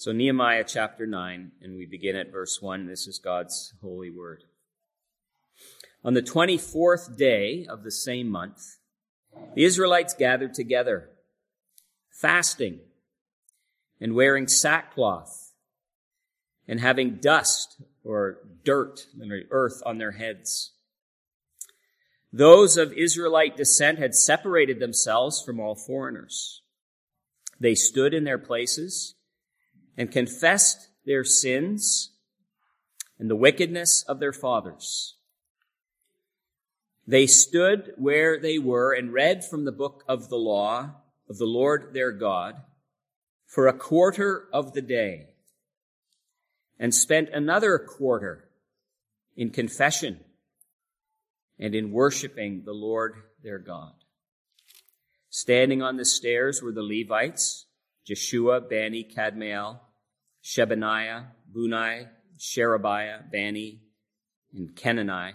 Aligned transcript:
So, 0.00 0.12
Nehemiah 0.12 0.62
chapter 0.64 1.08
9, 1.08 1.50
and 1.60 1.74
we 1.74 1.84
begin 1.84 2.14
at 2.14 2.30
verse 2.30 2.62
1. 2.62 2.86
This 2.86 3.08
is 3.08 3.18
God's 3.18 3.74
holy 3.82 4.12
word. 4.12 4.44
On 6.04 6.14
the 6.14 6.22
24th 6.22 7.16
day 7.16 7.66
of 7.68 7.82
the 7.82 7.90
same 7.90 8.30
month, 8.30 8.76
the 9.56 9.64
Israelites 9.64 10.14
gathered 10.14 10.54
together, 10.54 11.10
fasting 12.12 12.78
and 14.00 14.14
wearing 14.14 14.46
sackcloth 14.46 15.52
and 16.68 16.78
having 16.78 17.16
dust 17.16 17.82
or 18.04 18.38
dirt 18.62 19.04
earth 19.50 19.82
on 19.84 19.98
their 19.98 20.12
heads. 20.12 20.74
Those 22.32 22.76
of 22.76 22.92
Israelite 22.92 23.56
descent 23.56 23.98
had 23.98 24.14
separated 24.14 24.78
themselves 24.78 25.42
from 25.42 25.58
all 25.58 25.74
foreigners. 25.74 26.62
They 27.58 27.74
stood 27.74 28.14
in 28.14 28.22
their 28.22 28.38
places 28.38 29.16
and 29.98 30.12
confessed 30.12 30.88
their 31.04 31.24
sins 31.24 32.12
and 33.18 33.28
the 33.28 33.36
wickedness 33.36 34.04
of 34.04 34.20
their 34.20 34.32
fathers. 34.32 35.16
They 37.04 37.26
stood 37.26 37.94
where 37.96 38.38
they 38.38 38.58
were 38.58 38.92
and 38.92 39.12
read 39.12 39.44
from 39.44 39.64
the 39.64 39.72
book 39.72 40.04
of 40.06 40.28
the 40.28 40.36
law 40.36 40.90
of 41.28 41.38
the 41.38 41.46
Lord 41.46 41.92
their 41.92 42.12
God 42.12 42.62
for 43.44 43.66
a 43.66 43.72
quarter 43.72 44.46
of 44.52 44.72
the 44.72 44.82
day 44.82 45.30
and 46.78 46.94
spent 46.94 47.30
another 47.30 47.76
quarter 47.78 48.48
in 49.36 49.50
confession 49.50 50.20
and 51.58 51.74
in 51.74 51.90
worshiping 51.90 52.62
the 52.64 52.72
Lord 52.72 53.16
their 53.42 53.58
God. 53.58 53.94
Standing 55.28 55.82
on 55.82 55.96
the 55.96 56.04
stairs 56.04 56.62
were 56.62 56.72
the 56.72 56.82
Levites, 56.82 57.66
Jeshua, 58.04 58.60
Bani, 58.60 59.02
Kadmiel, 59.02 59.80
Shebaniah, 60.48 61.26
Bunai, 61.54 62.08
Sherebiah, 62.38 63.20
Bani, 63.30 63.80
and 64.54 64.74
Kenani, 64.74 65.34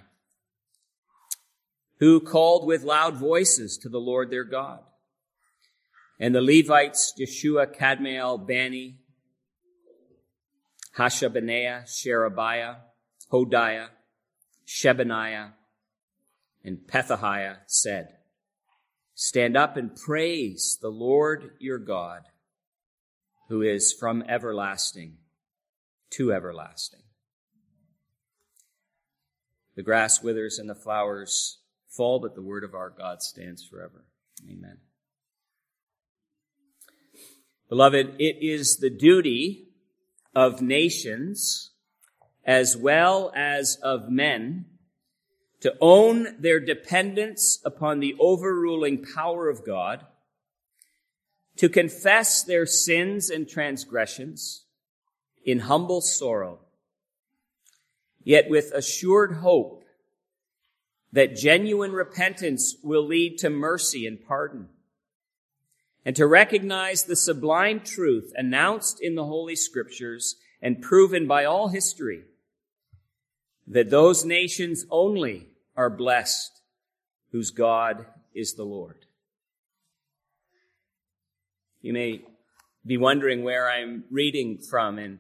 who 1.99 2.19
called 2.19 2.65
with 2.65 2.81
loud 2.81 3.17
voices 3.17 3.77
to 3.77 3.89
the 3.89 3.99
Lord 3.99 4.31
their 4.31 4.43
God. 4.43 4.79
And 6.19 6.33
the 6.33 6.41
Levites, 6.41 7.13
Jeshua, 7.15 7.67
Kadmiel, 7.67 8.47
Bani, 8.47 8.95
Hashabaniah, 10.97 11.88
Sherebiah, 11.88 12.77
Hodiah, 13.31 13.89
Shebaniah, 14.66 15.51
and 16.63 16.79
Pethahiah 16.88 17.57
said, 17.67 18.16
Stand 19.13 19.55
up 19.55 19.77
and 19.77 19.95
praise 19.95 20.79
the 20.81 20.89
Lord 20.89 21.51
your 21.59 21.77
God 21.77 22.23
who 23.49 23.61
is 23.61 23.94
from 23.94 24.23
everlasting 24.27 25.17
to 26.11 26.31
everlasting. 26.31 27.02
The 29.75 29.83
grass 29.83 30.22
withers 30.22 30.59
and 30.59 30.69
the 30.69 30.75
flowers 30.75 31.59
fall, 31.89 32.19
but 32.19 32.35
the 32.35 32.41
word 32.41 32.63
of 32.63 32.75
our 32.75 32.89
God 32.89 33.22
stands 33.22 33.66
forever. 33.66 34.05
Amen. 34.47 34.77
Beloved, 37.69 38.16
it 38.19 38.38
is 38.41 38.77
the 38.77 38.89
duty 38.89 39.69
of 40.35 40.61
nations 40.61 41.72
as 42.45 42.78
well 42.78 43.31
as 43.35 43.78
of 43.81 44.09
men 44.09 44.66
to 45.61 45.73
own 45.80 46.35
their 46.39 46.59
dependence 46.59 47.59
upon 47.63 48.00
the 48.00 48.16
overruling 48.19 49.03
power 49.16 49.50
of 49.50 49.66
God 49.66 50.05
to 51.57 51.69
confess 51.69 52.43
their 52.43 52.65
sins 52.65 53.29
and 53.29 53.47
transgressions 53.47 54.65
in 55.45 55.59
humble 55.59 56.01
sorrow, 56.01 56.59
yet 58.23 58.49
with 58.49 58.71
assured 58.73 59.37
hope 59.37 59.83
that 61.11 61.35
genuine 61.35 61.91
repentance 61.91 62.75
will 62.81 63.05
lead 63.05 63.38
to 63.38 63.50
mercy 63.50 64.07
and 64.07 64.25
pardon, 64.25 64.67
and 66.05 66.16
to 66.16 66.25
recognize 66.25 67.03
the 67.03 67.16
sublime 67.16 67.79
truth 67.79 68.33
announced 68.35 68.99
in 68.99 69.16
the 69.16 69.25
Holy 69.25 69.55
Scriptures 69.55 70.35
and 70.61 70.81
proven 70.81 71.28
by 71.28 71.45
all 71.45 71.67
history 71.67 72.23
that 73.67 73.89
those 73.89 74.25
nations 74.25 74.85
only 74.89 75.47
are 75.75 75.89
blessed 75.89 76.61
whose 77.31 77.51
God 77.51 78.05
is 78.33 78.53
the 78.53 78.66
Lord. 78.66 79.05
You 81.83 81.91
may 81.91 82.21
be 82.85 82.95
wondering 82.95 83.44
where 83.44 83.69
I'm 83.69 84.05
reading 84.09 84.57
from 84.57 84.97
and 84.97 85.19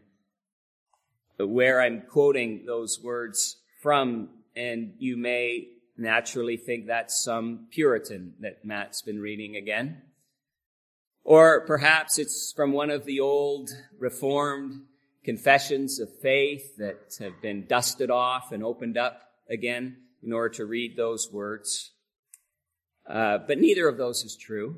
where 1.37 1.81
I'm 1.81 2.03
quoting 2.09 2.63
those 2.65 3.01
words 3.03 3.57
from, 3.81 4.29
and 4.55 4.93
you 4.97 5.17
may 5.17 5.67
naturally 5.97 6.55
think 6.55 6.87
that's 6.87 7.21
some 7.21 7.67
Puritan 7.69 8.35
that 8.39 8.63
Matt's 8.63 9.01
been 9.01 9.19
reading 9.19 9.57
again. 9.57 10.03
Or 11.25 11.65
perhaps 11.65 12.17
it's 12.17 12.53
from 12.55 12.71
one 12.71 12.89
of 12.89 13.03
the 13.03 13.19
old 13.19 13.69
Reformed 13.99 14.83
confessions 15.25 15.99
of 15.99 16.07
faith 16.21 16.77
that 16.77 17.15
have 17.19 17.41
been 17.41 17.65
dusted 17.67 18.09
off 18.09 18.53
and 18.53 18.63
opened 18.63 18.97
up 18.97 19.21
again 19.49 19.97
in 20.25 20.31
order 20.31 20.55
to 20.55 20.65
read 20.65 20.95
those 20.95 21.29
words. 21.29 21.91
Uh, 23.05 23.39
but 23.39 23.59
neither 23.59 23.89
of 23.89 23.97
those 23.97 24.23
is 24.23 24.37
true. 24.37 24.77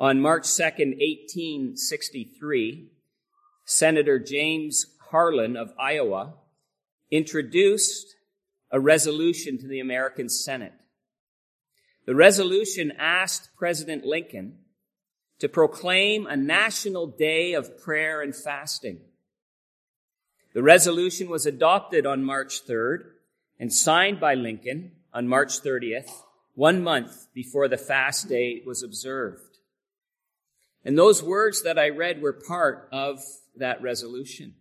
On 0.00 0.20
March 0.20 0.44
2nd, 0.44 1.00
1863, 1.00 2.86
Senator 3.64 4.20
James 4.20 4.86
Harlan 5.10 5.56
of 5.56 5.72
Iowa 5.76 6.34
introduced 7.10 8.14
a 8.70 8.78
resolution 8.78 9.58
to 9.58 9.66
the 9.66 9.80
American 9.80 10.28
Senate. 10.28 10.74
The 12.06 12.14
resolution 12.14 12.92
asked 12.96 13.48
President 13.56 14.04
Lincoln 14.04 14.58
to 15.40 15.48
proclaim 15.48 16.28
a 16.28 16.36
national 16.36 17.08
day 17.08 17.54
of 17.54 17.82
prayer 17.82 18.20
and 18.22 18.36
fasting. 18.36 19.00
The 20.54 20.62
resolution 20.62 21.28
was 21.28 21.44
adopted 21.44 22.06
on 22.06 22.22
March 22.22 22.64
3rd 22.64 23.00
and 23.58 23.72
signed 23.72 24.20
by 24.20 24.34
Lincoln 24.34 24.92
on 25.12 25.26
March 25.26 25.60
30th, 25.60 26.10
one 26.54 26.84
month 26.84 27.26
before 27.34 27.66
the 27.66 27.76
fast 27.76 28.28
day 28.28 28.62
was 28.64 28.84
observed. 28.84 29.47
And 30.88 30.96
those 30.96 31.22
words 31.22 31.64
that 31.64 31.78
I 31.78 31.90
read 31.90 32.22
were 32.22 32.32
part 32.32 32.88
of 32.92 33.22
that 33.56 33.82
resolution. 33.82 34.54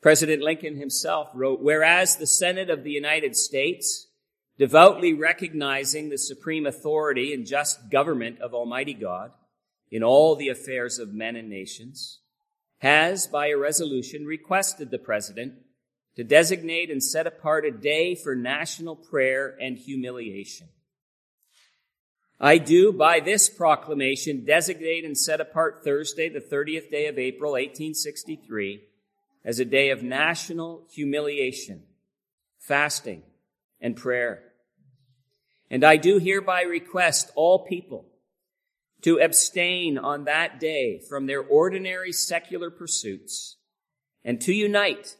President 0.00 0.42
Lincoln 0.42 0.76
himself 0.76 1.30
wrote, 1.34 1.60
whereas 1.60 2.14
the 2.14 2.26
Senate 2.28 2.70
of 2.70 2.84
the 2.84 2.92
United 2.92 3.34
States, 3.34 4.06
devoutly 4.58 5.12
recognizing 5.12 6.08
the 6.08 6.18
supreme 6.18 6.66
authority 6.66 7.34
and 7.34 7.48
just 7.48 7.90
government 7.90 8.38
of 8.38 8.54
Almighty 8.54 8.94
God 8.94 9.32
in 9.90 10.04
all 10.04 10.36
the 10.36 10.48
affairs 10.48 11.00
of 11.00 11.12
men 11.12 11.34
and 11.34 11.50
nations, 11.50 12.20
has, 12.78 13.26
by 13.26 13.48
a 13.48 13.58
resolution, 13.58 14.24
requested 14.24 14.92
the 14.92 15.00
President 15.00 15.54
to 16.14 16.22
designate 16.22 16.92
and 16.92 17.02
set 17.02 17.26
apart 17.26 17.66
a 17.66 17.72
day 17.72 18.14
for 18.14 18.36
national 18.36 18.94
prayer 18.94 19.56
and 19.60 19.78
humiliation 19.78 20.68
I 22.38 22.58
do, 22.58 22.92
by 22.92 23.20
this 23.20 23.48
proclamation, 23.48 24.44
designate 24.44 25.04
and 25.04 25.16
set 25.16 25.40
apart 25.40 25.82
Thursday, 25.82 26.28
the 26.28 26.40
30th 26.40 26.90
day 26.90 27.06
of 27.06 27.18
April, 27.18 27.52
1863, 27.52 28.82
as 29.44 29.58
a 29.58 29.64
day 29.64 29.88
of 29.88 30.02
national 30.02 30.86
humiliation, 30.92 31.84
fasting, 32.58 33.22
and 33.80 33.96
prayer. 33.96 34.42
And 35.70 35.82
I 35.82 35.96
do 35.96 36.18
hereby 36.18 36.62
request 36.62 37.30
all 37.36 37.64
people 37.64 38.06
to 39.02 39.18
abstain 39.18 39.96
on 39.96 40.24
that 40.24 40.60
day 40.60 41.00
from 41.08 41.26
their 41.26 41.42
ordinary 41.42 42.12
secular 42.12 42.70
pursuits 42.70 43.56
and 44.24 44.40
to 44.42 44.52
unite 44.52 45.16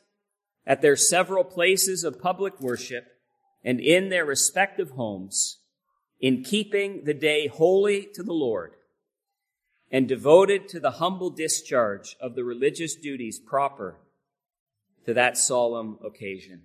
at 0.67 0.83
their 0.83 0.97
several 0.97 1.45
places 1.45 2.05
of 2.05 2.21
public 2.21 2.61
worship 2.61 3.07
and 3.65 3.81
in 3.81 4.11
their 4.11 4.25
respective 4.25 4.91
homes 4.91 5.59
in 6.21 6.43
keeping 6.43 7.05
the 7.05 7.15
day 7.15 7.47
holy 7.47 8.09
to 8.15 8.23
the 8.23 8.33
Lord 8.33 8.73
and 9.91 10.09
devoted 10.09 10.69
to 10.69 10.81
the 10.81 10.93
humble 10.93 11.31
discharge 11.31 12.17
of 12.21 12.35
the 12.35 12.45
religious 12.45 12.95
duties 12.95 13.39
proper 13.39 13.99
to 15.05 15.15
that 15.15 15.39
solemn 15.39 15.99
occasion. 16.05 16.63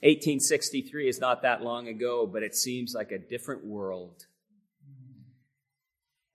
1863 0.00 1.08
is 1.08 1.20
not 1.20 1.42
that 1.42 1.62
long 1.62 1.88
ago, 1.88 2.26
but 2.26 2.42
it 2.42 2.54
seems 2.54 2.94
like 2.94 3.12
a 3.12 3.18
different 3.18 3.64
world. 3.64 4.26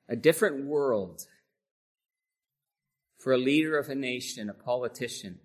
A 0.08 0.16
different 0.16 0.66
world 0.66 1.26
for 3.18 3.34
a 3.34 3.38
leader 3.38 3.78
of 3.78 3.88
a 3.90 3.96
nation, 3.96 4.50
a 4.50 4.54
politician, 4.54 5.40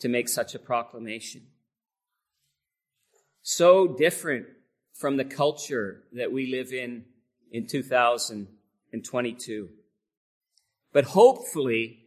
to 0.00 0.08
make 0.08 0.28
such 0.28 0.54
a 0.54 0.58
proclamation 0.58 1.42
so 3.44 3.86
different 3.86 4.46
from 4.94 5.18
the 5.18 5.24
culture 5.24 6.02
that 6.12 6.32
we 6.32 6.50
live 6.50 6.72
in 6.72 7.04
in 7.52 7.66
2022. 7.66 9.68
But 10.92 11.04
hopefully, 11.04 12.06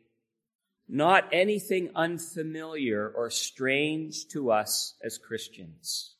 not 0.90 1.30
anything 1.32 1.92
unfamiliar 1.96 3.08
or 3.08 3.30
strange 3.30 4.28
to 4.30 4.52
us 4.52 4.96
as 5.04 5.20
Christians. 5.20 6.16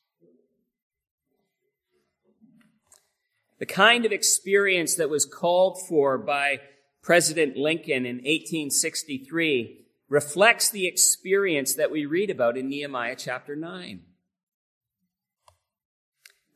The 3.58 3.66
kind 3.66 4.06
of 4.06 4.12
experience 4.12 4.94
that 4.94 5.10
was 5.10 5.24
called 5.24 5.80
for 5.88 6.16
by 6.16 6.60
President 7.02 7.56
Lincoln 7.56 8.06
in 8.06 8.18
1863 8.18 9.84
reflects 10.08 10.70
the 10.70 10.86
experience 10.86 11.74
that 11.74 11.90
we 11.90 12.06
read 12.06 12.30
about 12.30 12.56
in 12.56 12.68
Nehemiah 12.68 13.16
chapter 13.16 13.56
9. 13.56 14.02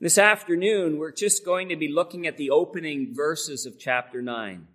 This 0.02 0.18
afternoon, 0.18 0.98
we're 0.98 1.12
just 1.12 1.44
going 1.44 1.68
to 1.68 1.76
be 1.76 1.86
looking 1.86 2.26
at 2.26 2.36
the 2.36 2.50
opening 2.50 3.14
verses 3.14 3.66
of 3.66 3.78
chapter 3.78 4.20
9. 4.20 4.66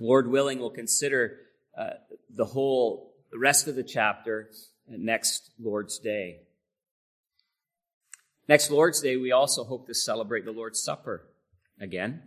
Lord 0.00 0.30
willing, 0.30 0.58
we'll 0.58 0.70
consider 0.70 1.36
uh, 1.76 1.90
the 2.34 2.46
whole, 2.46 3.12
the 3.30 3.38
rest 3.38 3.68
of 3.68 3.76
the 3.76 3.82
chapter 3.82 4.48
next 4.88 5.50
Lord's 5.60 5.98
Day. 5.98 6.38
Next 8.48 8.70
Lord's 8.70 9.02
Day, 9.02 9.18
we 9.18 9.32
also 9.32 9.64
hope 9.64 9.86
to 9.86 9.92
celebrate 9.92 10.46
the 10.46 10.52
Lord's 10.52 10.82
Supper 10.82 11.28
again. 11.78 12.22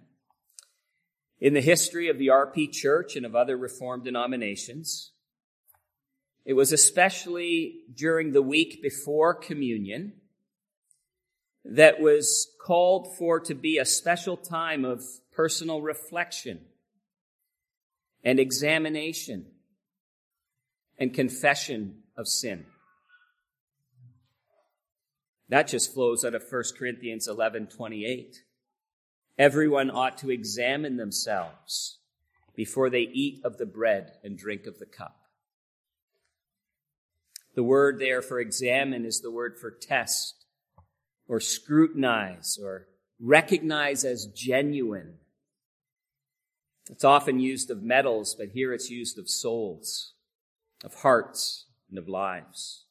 In 1.39 1.55
the 1.55 1.59
history 1.59 2.07
of 2.07 2.19
the 2.19 2.27
RP 2.27 2.71
Church 2.71 3.15
and 3.15 3.25
of 3.25 3.35
other 3.35 3.57
Reformed 3.57 4.03
denominations, 4.03 5.09
it 6.45 6.53
was 6.53 6.71
especially 6.71 7.79
during 7.91 8.31
the 8.31 8.43
week 8.43 8.79
before 8.83 9.33
communion 9.33 10.20
that 11.63 11.99
was 11.99 12.51
called 12.59 13.15
for 13.17 13.39
to 13.39 13.53
be 13.53 13.77
a 13.77 13.85
special 13.85 14.37
time 14.37 14.83
of 14.83 15.03
personal 15.31 15.81
reflection 15.81 16.61
and 18.23 18.39
examination 18.39 19.45
and 20.97 21.13
confession 21.13 22.03
of 22.17 22.27
sin. 22.27 22.65
That 25.49 25.67
just 25.67 25.93
flows 25.93 26.23
out 26.23 26.35
of 26.35 26.43
1 26.49 26.63
Corinthians 26.77 27.27
11 27.27 27.67
28. 27.67 28.43
Everyone 29.37 29.89
ought 29.89 30.17
to 30.19 30.29
examine 30.29 30.97
themselves 30.97 31.99
before 32.55 32.89
they 32.89 33.01
eat 33.01 33.41
of 33.43 33.57
the 33.57 33.65
bread 33.65 34.11
and 34.23 34.37
drink 34.37 34.65
of 34.65 34.79
the 34.79 34.85
cup. 34.85 35.17
The 37.55 37.63
word 37.63 37.99
there 37.99 38.21
for 38.21 38.39
examine 38.39 39.03
is 39.03 39.19
the 39.19 39.31
word 39.31 39.57
for 39.59 39.71
test 39.71 40.40
or 41.31 41.39
scrutinize 41.39 42.59
or 42.61 42.87
recognize 43.17 44.03
as 44.03 44.25
genuine. 44.35 45.13
It's 46.89 47.05
often 47.05 47.39
used 47.39 47.71
of 47.71 47.81
metals, 47.81 48.35
but 48.37 48.49
here 48.49 48.73
it's 48.73 48.89
used 48.89 49.17
of 49.17 49.29
souls, 49.29 50.11
of 50.83 50.93
hearts, 50.93 51.67
and 51.89 51.97
of 51.97 52.09
lives. 52.09 52.83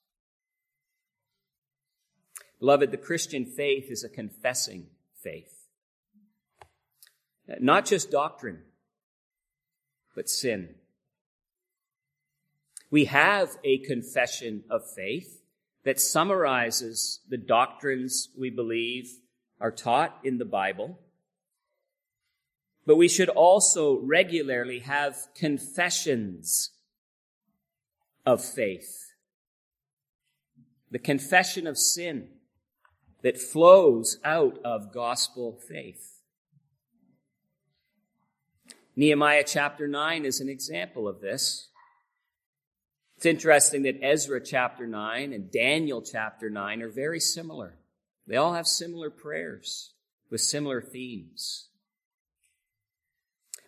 Beloved, 2.60 2.90
the 2.90 2.96
Christian 2.96 3.44
faith 3.44 3.90
is 3.90 4.04
a 4.04 4.08
confessing 4.08 4.86
faith. 5.22 5.66
Not 7.60 7.84
just 7.84 8.10
doctrine, 8.10 8.60
but 10.14 10.30
sin. 10.30 10.76
We 12.90 13.04
have 13.04 13.58
a 13.64 13.78
confession 13.80 14.64
of 14.70 14.90
faith 14.90 15.39
that 15.84 16.00
summarizes 16.00 17.20
the 17.28 17.36
doctrines 17.36 18.28
we 18.38 18.50
believe 18.50 19.10
are 19.60 19.70
taught 19.70 20.18
in 20.22 20.38
the 20.38 20.44
Bible. 20.44 20.98
But 22.86 22.96
we 22.96 23.08
should 23.08 23.28
also 23.28 24.00
regularly 24.00 24.80
have 24.80 25.16
confessions 25.34 26.70
of 28.26 28.44
faith. 28.44 29.12
The 30.90 30.98
confession 30.98 31.66
of 31.66 31.78
sin 31.78 32.28
that 33.22 33.40
flows 33.40 34.18
out 34.24 34.58
of 34.64 34.92
gospel 34.92 35.58
faith. 35.68 36.20
Nehemiah 38.96 39.44
chapter 39.46 39.86
9 39.86 40.24
is 40.24 40.40
an 40.40 40.48
example 40.48 41.06
of 41.06 41.20
this. 41.20 41.69
It's 43.20 43.26
interesting 43.26 43.82
that 43.82 44.02
Ezra 44.02 44.40
chapter 44.42 44.86
9 44.86 45.34
and 45.34 45.52
Daniel 45.52 46.00
chapter 46.00 46.48
9 46.48 46.80
are 46.80 46.88
very 46.88 47.20
similar. 47.20 47.76
They 48.26 48.36
all 48.36 48.54
have 48.54 48.66
similar 48.66 49.10
prayers 49.10 49.92
with 50.30 50.40
similar 50.40 50.80
themes. 50.80 51.68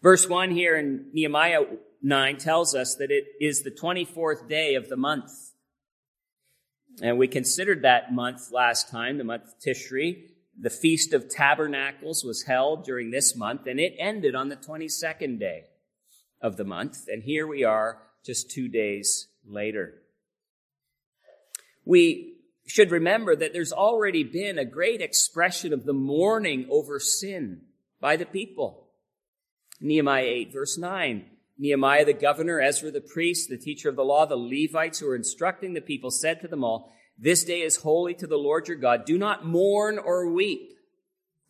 Verse 0.03 0.27
1 0.27 0.53
here 0.53 0.75
in 0.75 1.11
Nehemiah 1.13 1.65
9 2.01 2.39
tells 2.39 2.75
us 2.75 2.95
that 2.95 3.11
it 3.11 3.27
is 3.43 3.61
the 3.61 3.71
24th 3.71 4.49
day 4.49 4.75
of 4.75 4.89
the 4.89 4.97
month. 4.97 5.31
And 7.03 7.19
we 7.19 7.29
considered 7.29 7.83
that 7.83 8.11
month 8.11 8.53
last 8.53 8.89
time, 8.89 9.19
the 9.19 9.25
month 9.25 9.53
Tishri. 9.61 10.29
The 10.59 10.71
Feast 10.71 11.13
of 11.13 11.29
Tabernacles 11.29 12.25
was 12.25 12.45
held 12.45 12.87
during 12.87 13.11
this 13.11 13.37
month, 13.37 13.67
and 13.67 13.79
it 13.79 13.97
ended 13.99 14.35
on 14.35 14.49
the 14.49 14.57
22nd 14.57 15.39
day 15.39 15.65
of 16.41 16.57
the 16.57 16.65
month. 16.65 17.01
And 17.07 17.23
here 17.23 17.47
we 17.47 17.65
are 17.65 17.99
just 18.25 18.51
two 18.51 18.69
days 18.69 19.29
later. 19.47 19.95
We 21.85 22.37
should 22.67 22.91
remember 22.91 23.35
that 23.37 23.53
there's 23.53 23.73
already 23.73 24.23
been 24.23 24.59
a 24.59 24.65
great 24.65 25.01
expression 25.01 25.73
of 25.73 25.85
the 25.85 25.93
mourning 25.93 26.67
over 26.71 27.01
sin 27.01 27.63
by 28.01 28.17
the 28.17 28.27
people. 28.27 28.89
Nehemiah 29.81 30.25
8, 30.25 30.53
verse 30.53 30.79
9. 30.79 31.25
Nehemiah 31.59 32.05
the 32.05 32.13
governor, 32.13 32.61
Ezra 32.61 32.91
the 32.91 33.01
priest, 33.01 33.49
the 33.49 33.59
teacher 33.59 33.89
of 33.89 33.97
the 33.97 34.05
law, 34.05 34.27
the 34.27 34.37
Levites 34.37 35.01
who 35.01 35.07
were 35.07 35.17
instructing 35.17 35.75
the 35.75 35.81
people 35.81 36.11
said 36.11 36.41
to 36.41 36.49
them 36.49 36.65
all, 36.65 36.93
this 37.19 37.45
day 37.45 37.61
is 37.61 37.77
holy 37.77 38.15
to 38.15 38.27
the 38.27 38.39
Lord 38.39 38.69
your 38.69 38.77
God. 38.77 39.05
Do 39.05 39.19
not 39.19 39.47
mourn 39.47 39.99
or 39.99 40.31
weep. 40.31 40.73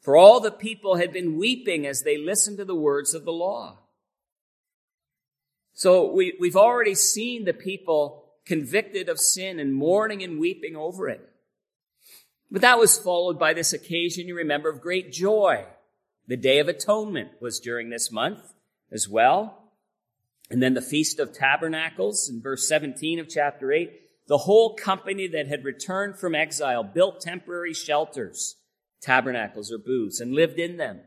For 0.01 0.17
all 0.17 0.41
the 0.41 0.51
people 0.51 0.97
had 0.97 1.13
been 1.13 1.39
weeping 1.39 1.87
as 1.87 2.03
they 2.03 2.19
listened 2.19 2.59
to 2.59 2.65
the 2.65 2.75
words 2.75 3.15
of 3.15 3.25
the 3.25 3.33
law. 3.33 3.79
So 5.75 6.13
we, 6.13 6.35
we've 6.39 6.57
already 6.57 6.95
seen 6.95 7.45
the 7.45 7.53
people 7.53 8.25
convicted 8.45 9.09
of 9.09 9.19
sin 9.19 9.59
and 9.59 9.75
mourning 9.75 10.23
and 10.23 10.39
weeping 10.39 10.77
over 10.77 11.09
it. 11.09 11.29
But 12.51 12.63
that 12.63 12.79
was 12.79 12.99
followed 12.99 13.39
by 13.39 13.55
this 13.55 13.73
occasion, 13.73 14.29
you 14.29 14.37
remember, 14.37 14.69
of 14.69 14.81
great 14.81 15.13
joy. 15.13 15.65
The 16.27 16.37
Day 16.37 16.59
of 16.59 16.69
Atonement 16.69 17.31
was 17.41 17.61
during 17.61 17.91
this 17.91 18.13
month 18.13 18.53
as 18.91 19.09
well. 19.09 19.71
And 20.51 20.63
then 20.63 20.75
the 20.75 20.83
Feast 20.83 21.19
of 21.19 21.33
Tabernacles 21.33 22.29
in 22.29 22.43
verse 22.43 22.69
17 22.69 23.19
of 23.19 23.29
chapter 23.29 23.73
8 23.73 24.03
the 24.29 24.39
whole 24.39 24.75
company 24.75 25.27
that 25.29 25.49
had 25.49 25.65
returned 25.65 26.19
from 26.19 26.35
exile 26.35 26.83
built 26.83 27.21
temporary 27.21 27.75
shelters, 27.75 28.57
tabernacles 29.01 29.73
or 29.73 29.79
booths, 29.79 30.21
and 30.21 30.33
lived 30.33 30.59
in 30.59 30.77
them. 30.77 31.01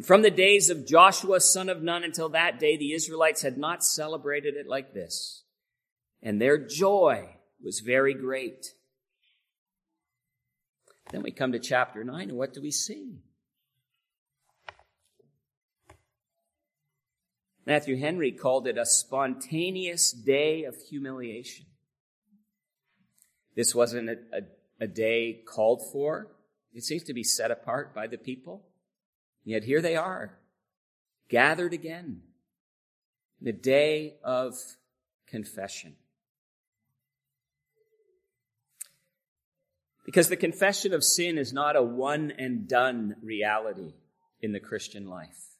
And 0.00 0.06
from 0.06 0.22
the 0.22 0.30
days 0.30 0.70
of 0.70 0.86
Joshua, 0.86 1.40
son 1.42 1.68
of 1.68 1.82
Nun, 1.82 2.04
until 2.04 2.30
that 2.30 2.58
day, 2.58 2.74
the 2.74 2.94
Israelites 2.94 3.42
had 3.42 3.58
not 3.58 3.84
celebrated 3.84 4.54
it 4.54 4.66
like 4.66 4.94
this. 4.94 5.44
And 6.22 6.40
their 6.40 6.56
joy 6.56 7.36
was 7.62 7.80
very 7.80 8.14
great. 8.14 8.68
Then 11.12 11.22
we 11.22 11.30
come 11.30 11.52
to 11.52 11.58
chapter 11.58 12.02
9, 12.02 12.30
and 12.30 12.38
what 12.38 12.54
do 12.54 12.62
we 12.62 12.70
see? 12.70 13.18
Matthew 17.66 17.98
Henry 17.98 18.32
called 18.32 18.66
it 18.66 18.78
a 18.78 18.86
spontaneous 18.86 20.12
day 20.12 20.64
of 20.64 20.76
humiliation. 20.88 21.66
This 23.54 23.74
wasn't 23.74 24.08
a, 24.08 24.16
a, 24.32 24.84
a 24.84 24.86
day 24.86 25.42
called 25.46 25.82
for. 25.92 26.28
It 26.72 26.84
seems 26.84 27.02
to 27.02 27.12
be 27.12 27.22
set 27.22 27.50
apart 27.50 27.94
by 27.94 28.06
the 28.06 28.16
people. 28.16 28.69
Yet 29.44 29.64
here 29.64 29.80
they 29.80 29.96
are, 29.96 30.38
gathered 31.28 31.72
again, 31.72 32.22
the 33.40 33.52
day 33.52 34.14
of 34.22 34.56
confession. 35.26 35.94
Because 40.04 40.28
the 40.28 40.36
confession 40.36 40.92
of 40.92 41.04
sin 41.04 41.38
is 41.38 41.52
not 41.52 41.76
a 41.76 41.82
one 41.82 42.32
and 42.36 42.68
done 42.68 43.16
reality 43.22 43.94
in 44.42 44.52
the 44.52 44.60
Christian 44.60 45.08
life. 45.08 45.50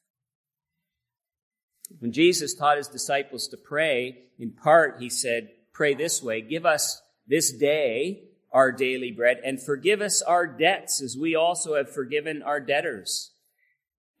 When 1.99 2.11
Jesus 2.11 2.53
taught 2.53 2.77
his 2.77 2.87
disciples 2.87 3.47
to 3.49 3.57
pray, 3.57 4.23
in 4.39 4.51
part 4.51 4.97
he 4.99 5.09
said, 5.09 5.51
Pray 5.73 5.93
this 5.93 6.21
way, 6.21 6.41
give 6.41 6.65
us 6.65 7.01
this 7.27 7.51
day 7.51 8.23
our 8.51 8.71
daily 8.71 9.11
bread 9.11 9.39
and 9.43 9.61
forgive 9.61 10.01
us 10.01 10.21
our 10.21 10.45
debts 10.45 11.01
as 11.01 11.17
we 11.17 11.35
also 11.35 11.75
have 11.75 11.89
forgiven 11.89 12.43
our 12.43 12.59
debtors. 12.59 13.31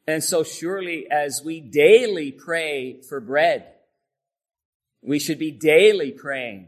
And 0.07 0.23
so 0.23 0.43
surely 0.43 1.09
as 1.09 1.41
we 1.43 1.59
daily 1.59 2.31
pray 2.31 3.01
for 3.01 3.19
bread, 3.19 3.67
we 5.01 5.19
should 5.19 5.39
be 5.39 5.51
daily 5.51 6.11
praying 6.11 6.67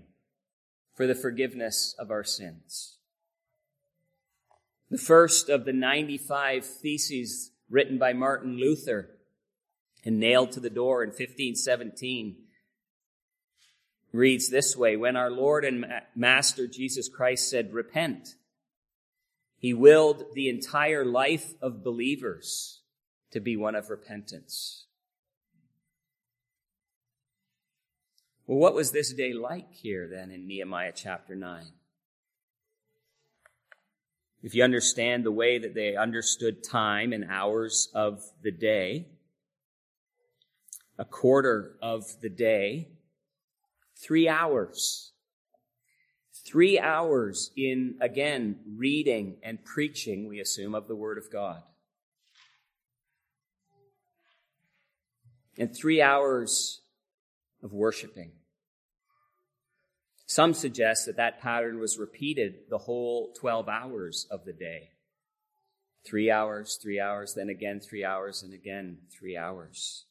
for 0.95 1.07
the 1.07 1.15
forgiveness 1.15 1.95
of 1.97 2.11
our 2.11 2.23
sins. 2.23 2.97
The 4.89 4.97
first 4.97 5.49
of 5.49 5.65
the 5.65 5.73
95 5.73 6.65
theses 6.65 7.51
written 7.69 7.97
by 7.97 8.13
Martin 8.13 8.57
Luther 8.57 9.09
and 10.05 10.19
nailed 10.19 10.51
to 10.51 10.59
the 10.59 10.69
door 10.69 11.03
in 11.03 11.09
1517 11.09 12.37
reads 14.11 14.49
this 14.49 14.77
way 14.77 14.95
When 14.95 15.15
our 15.15 15.31
Lord 15.31 15.65
and 15.65 15.85
Master 16.15 16.67
Jesus 16.67 17.09
Christ 17.09 17.49
said, 17.49 17.73
Repent, 17.73 18.35
he 19.57 19.73
willed 19.73 20.25
the 20.35 20.49
entire 20.49 21.03
life 21.03 21.53
of 21.61 21.83
believers 21.83 22.82
to 23.33 23.39
be 23.39 23.57
one 23.57 23.75
of 23.75 23.89
repentance. 23.89 24.85
Well, 28.45 28.59
what 28.59 28.75
was 28.75 28.91
this 28.91 29.13
day 29.13 29.33
like 29.33 29.73
here 29.73 30.07
then 30.07 30.31
in 30.31 30.47
Nehemiah 30.47 30.93
chapter 30.95 31.35
9? 31.35 31.65
If 34.41 34.53
you 34.53 34.63
understand 34.63 35.23
the 35.23 35.31
way 35.31 35.57
that 35.57 35.73
they 35.73 35.95
understood 35.95 36.63
time 36.63 37.13
and 37.13 37.25
hours 37.29 37.89
of 37.93 38.21
the 38.41 38.51
day, 38.51 39.07
a 40.97 41.05
quarter 41.05 41.77
of 41.81 42.03
the 42.21 42.29
day, 42.29 42.89
three 43.95 44.27
hours. 44.27 45.13
Three 46.45 46.77
hours 46.77 47.51
in, 47.55 47.95
again, 48.01 48.59
reading 48.75 49.37
and 49.43 49.63
preaching, 49.63 50.27
we 50.27 50.39
assume, 50.39 50.75
of 50.75 50.87
the 50.87 50.95
Word 50.95 51.17
of 51.17 51.31
God. 51.31 51.63
And 55.57 55.75
three 55.75 56.01
hours 56.01 56.81
of 57.61 57.73
worshiping. 57.73 58.31
Some 60.25 60.53
suggest 60.53 61.05
that 61.05 61.17
that 61.17 61.41
pattern 61.41 61.79
was 61.79 61.99
repeated 61.99 62.69
the 62.69 62.79
whole 62.79 63.33
12 63.39 63.69
hours 63.69 64.25
of 64.31 64.45
the 64.45 64.53
day. 64.53 64.89
Three 66.05 66.31
hours, 66.31 66.79
three 66.81 66.99
hours, 66.99 67.33
then 67.35 67.49
again 67.49 67.79
three 67.79 68.03
hours, 68.03 68.43
and 68.43 68.53
again 68.53 68.97
three 69.11 69.37
hours. 69.37 70.05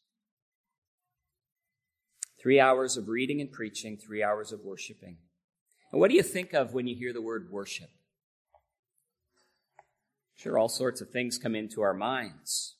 Three 2.41 2.61
hours 2.61 2.97
of 2.97 3.09
reading 3.09 3.41
and 3.41 3.53
preaching, 3.53 3.97
three 3.97 4.23
hours 4.23 4.53
of 4.53 4.61
worshiping. 4.61 5.19
And 5.91 6.01
what 6.01 6.09
do 6.09 6.17
you 6.17 6.23
think 6.23 6.55
of 6.55 6.73
when 6.73 6.87
you 6.87 6.97
hear 6.97 7.13
the 7.13 7.21
word 7.21 7.49
worship? 7.51 7.91
Sure, 10.35 10.59
all 10.59 10.69
sorts 10.69 11.01
of 11.01 11.11
things 11.11 11.39
come 11.39 11.55
into 11.55 11.83
our 11.83 11.95
minds. 11.95 12.77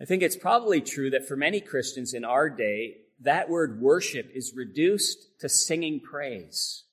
I 0.00 0.04
think 0.04 0.22
it's 0.22 0.36
probably 0.36 0.80
true 0.80 1.10
that 1.10 1.26
for 1.26 1.36
many 1.36 1.60
Christians 1.60 2.14
in 2.14 2.24
our 2.24 2.50
day, 2.50 2.98
that 3.20 3.48
word 3.48 3.80
worship 3.80 4.30
is 4.34 4.54
reduced 4.54 5.38
to 5.40 5.48
singing 5.48 6.00
praise. 6.00 6.84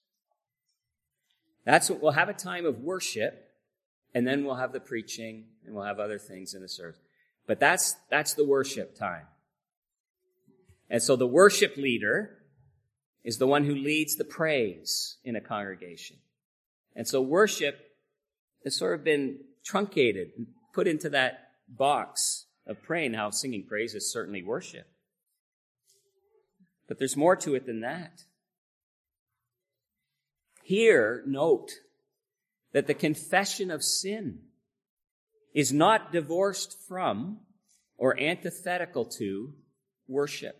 That's 1.66 1.90
what 1.90 2.02
we'll 2.02 2.12
have 2.12 2.30
a 2.30 2.34
time 2.34 2.66
of 2.66 2.80
worship, 2.80 3.50
and 4.14 4.28
then 4.28 4.46
we'll 4.46 4.56
have 4.56 4.72
the 4.72 4.80
preaching, 4.80 5.46
and 5.66 5.76
we'll 5.76 5.86
have 5.86 6.00
other 6.00 6.20
things 6.20 6.54
in 6.54 6.62
the 6.62 6.68
service. 6.68 7.00
But 7.48 7.60
that's, 7.60 7.96
that's 8.10 8.34
the 8.34 8.46
worship 8.46 8.96
time. 8.96 9.26
And 10.90 11.02
so 11.02 11.16
the 11.16 11.28
worship 11.28 11.78
leader 11.78 12.38
is 13.24 13.38
the 13.38 13.48
one 13.48 13.66
who 13.66 13.76
leads 13.76 14.16
the 14.16 14.24
praise 14.24 15.18
in 15.24 15.36
a 15.36 15.42
congregation. 15.42 16.18
And 16.96 17.08
so 17.08 17.22
worship 17.22 17.80
has 18.64 18.76
sort 18.76 18.94
of 18.94 19.04
been 19.04 19.40
truncated 19.64 20.32
and 20.38 20.48
put 20.74 20.88
into 20.88 21.10
that 21.10 21.52
box 21.68 22.41
of 22.68 22.82
praying. 22.84 23.14
How 23.14 23.30
singing 23.30 23.66
praise 23.68 23.96
is 23.96 24.12
certainly 24.12 24.44
worship. 24.44 24.88
But 26.88 27.00
there's 27.00 27.18
more 27.18 27.36
to 27.38 27.56
it 27.56 27.66
than 27.66 27.82
that. 27.82 28.24
Here, 30.64 31.24
note 31.26 31.72
that 32.74 32.88
the 32.88 32.94
confession 32.94 33.72
of 33.72 33.84
sin 33.84 34.40
is 35.54 35.74
not 35.74 36.12
divorced 36.12 36.78
from 36.88 37.40
or 37.98 38.20
antithetical 38.20 39.06
to 39.06 39.54
worship. 40.08 40.58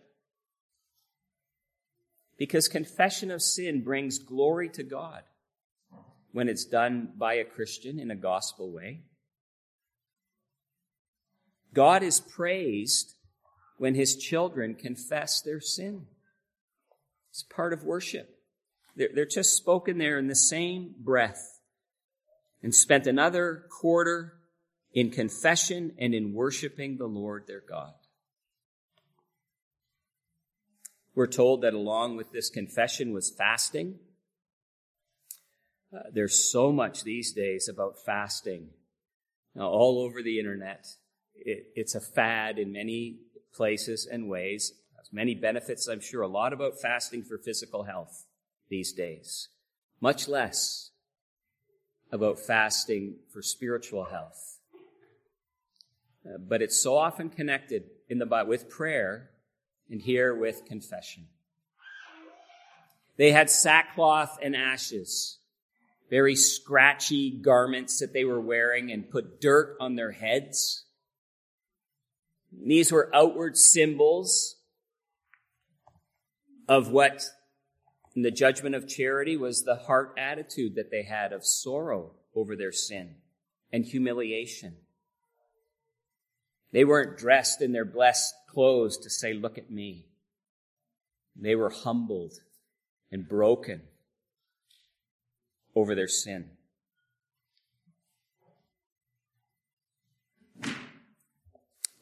Because 2.38 2.68
confession 2.68 3.30
of 3.30 3.42
sin 3.42 3.82
brings 3.82 4.18
glory 4.18 4.68
to 4.70 4.82
God 4.82 5.22
when 6.32 6.48
it's 6.48 6.64
done 6.64 7.10
by 7.16 7.34
a 7.34 7.44
Christian 7.44 7.98
in 7.98 8.10
a 8.10 8.16
gospel 8.16 8.72
way. 8.72 9.02
God 11.74 12.02
is 12.02 12.20
praised 12.20 13.14
when 13.78 13.94
his 13.94 14.16
children 14.16 14.74
confess 14.74 15.40
their 15.40 15.60
sin. 15.60 16.06
It's 17.30 17.42
part 17.42 17.72
of 17.72 17.84
worship. 17.84 18.38
They're, 18.94 19.08
they're 19.14 19.24
just 19.24 19.56
spoken 19.56 19.98
there 19.98 20.18
in 20.18 20.26
the 20.26 20.34
same 20.34 20.94
breath 20.98 21.60
and 22.62 22.74
spent 22.74 23.06
another 23.06 23.64
quarter 23.70 24.34
in 24.92 25.10
confession 25.10 25.92
and 25.98 26.14
in 26.14 26.34
worshiping 26.34 26.98
the 26.98 27.06
Lord 27.06 27.44
their 27.46 27.62
God. 27.66 27.94
We're 31.14 31.26
told 31.26 31.62
that 31.62 31.74
along 31.74 32.16
with 32.16 32.32
this 32.32 32.50
confession 32.50 33.12
was 33.12 33.30
fasting. 33.30 33.98
Uh, 35.94 36.04
there's 36.12 36.50
so 36.50 36.72
much 36.72 37.04
these 37.04 37.32
days 37.32 37.68
about 37.68 37.96
fasting. 38.04 38.68
Now, 39.54 39.68
all 39.68 39.98
over 39.98 40.22
the 40.22 40.38
internet, 40.38 40.86
it, 41.46 41.66
it's 41.74 41.94
a 41.94 42.00
fad 42.00 42.58
in 42.58 42.72
many 42.72 43.18
places 43.52 44.06
and 44.10 44.28
ways 44.28 44.72
many 45.12 45.34
benefits, 45.34 45.86
I'm 45.86 46.00
sure, 46.00 46.22
a 46.22 46.28
lot 46.28 46.52
about 46.52 46.80
fasting 46.80 47.22
for 47.22 47.36
physical 47.38 47.84
health 47.84 48.24
these 48.68 48.92
days, 48.92 49.48
much 50.00 50.26
less 50.26 50.90
about 52.10 52.38
fasting 52.38 53.16
for 53.30 53.42
spiritual 53.42 54.04
health. 54.04 54.58
Uh, 56.24 56.38
but 56.38 56.62
it's 56.62 56.80
so 56.80 56.96
often 56.96 57.28
connected 57.28 57.84
in 58.08 58.18
the 58.18 58.44
with 58.46 58.70
prayer 58.70 59.30
and 59.90 60.00
here 60.00 60.34
with 60.34 60.64
confession. 60.64 61.26
They 63.18 63.32
had 63.32 63.50
sackcloth 63.50 64.38
and 64.40 64.56
ashes, 64.56 65.38
very 66.08 66.36
scratchy 66.36 67.30
garments 67.30 68.00
that 68.00 68.12
they 68.12 68.24
were 68.24 68.40
wearing 68.40 68.90
and 68.90 69.10
put 69.10 69.40
dirt 69.40 69.76
on 69.80 69.96
their 69.96 70.12
heads. 70.12 70.84
These 72.52 72.92
were 72.92 73.14
outward 73.14 73.56
symbols 73.56 74.56
of 76.68 76.90
what 76.90 77.24
in 78.14 78.22
the 78.22 78.30
judgment 78.30 78.74
of 78.74 78.86
charity 78.86 79.36
was 79.36 79.62
the 79.62 79.76
heart 79.76 80.14
attitude 80.18 80.74
that 80.74 80.90
they 80.90 81.02
had 81.02 81.32
of 81.32 81.44
sorrow 81.44 82.12
over 82.34 82.56
their 82.56 82.72
sin 82.72 83.16
and 83.72 83.84
humiliation. 83.84 84.76
They 86.72 86.84
weren't 86.84 87.18
dressed 87.18 87.60
in 87.60 87.72
their 87.72 87.84
blessed 87.84 88.34
clothes 88.48 88.98
to 88.98 89.10
say, 89.10 89.32
look 89.34 89.58
at 89.58 89.70
me. 89.70 90.06
They 91.36 91.54
were 91.54 91.70
humbled 91.70 92.34
and 93.10 93.28
broken 93.28 93.82
over 95.74 95.94
their 95.94 96.08
sin. 96.08 96.50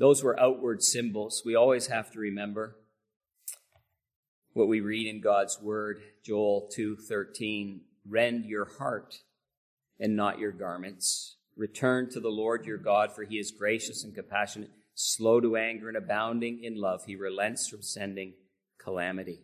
Those 0.01 0.25
were 0.25 0.41
outward 0.41 0.83
symbols. 0.83 1.43
We 1.45 1.55
always 1.55 1.89
have 1.89 2.11
to 2.13 2.19
remember 2.19 2.79
what 4.55 4.67
we 4.67 4.81
read 4.81 5.07
in 5.07 5.21
God's 5.21 5.61
word, 5.61 6.03
Joel 6.25 6.71
2:13, 6.75 7.83
rend 8.07 8.47
your 8.47 8.65
heart 8.65 9.23
and 9.99 10.17
not 10.17 10.39
your 10.39 10.53
garments. 10.53 11.37
Return 11.55 12.09
to 12.13 12.21
the 12.21 12.31
Lord 12.31 12.65
your 12.65 12.79
God 12.79 13.13
for 13.13 13.25
he 13.25 13.39
is 13.39 13.51
gracious 13.51 14.03
and 14.03 14.15
compassionate, 14.15 14.71
slow 14.95 15.39
to 15.39 15.59
anger 15.59 15.89
and 15.89 15.99
abounding 15.99 16.65
in 16.65 16.77
love. 16.77 17.05
He 17.05 17.15
relents 17.15 17.69
from 17.69 17.83
sending 17.83 18.37
calamity. 18.79 19.43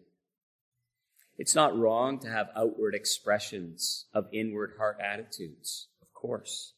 It's 1.36 1.54
not 1.54 1.76
wrong 1.76 2.18
to 2.20 2.30
have 2.30 2.48
outward 2.56 2.94
expressions 2.94 4.06
of 4.14 4.32
inward 4.32 4.76
heart 4.78 4.96
attitudes, 5.02 5.88
of 6.00 6.10
course. 6.14 6.72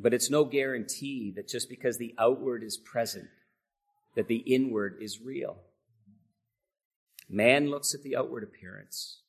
But 0.00 0.14
it's 0.14 0.30
no 0.30 0.44
guarantee 0.44 1.32
that 1.34 1.48
just 1.48 1.68
because 1.68 1.98
the 1.98 2.14
outward 2.18 2.62
is 2.62 2.76
present, 2.76 3.28
that 4.14 4.28
the 4.28 4.36
inward 4.36 4.98
is 5.00 5.20
real. 5.20 5.56
Man 7.28 7.68
looks 7.68 7.94
at 7.94 8.04
the 8.04 8.16
outward 8.16 8.44
appearance, 8.44 9.22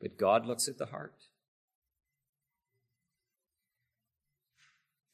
but 0.00 0.16
God 0.16 0.46
looks 0.46 0.68
at 0.68 0.78
the 0.78 0.86
heart. 0.86 1.16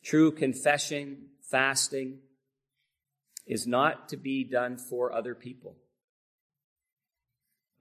True 0.04 0.30
confession, 0.30 1.28
fasting, 1.40 2.18
is 3.46 3.66
not 3.66 4.10
to 4.10 4.18
be 4.18 4.44
done 4.44 4.76
for 4.76 5.12
other 5.12 5.34
people, 5.34 5.76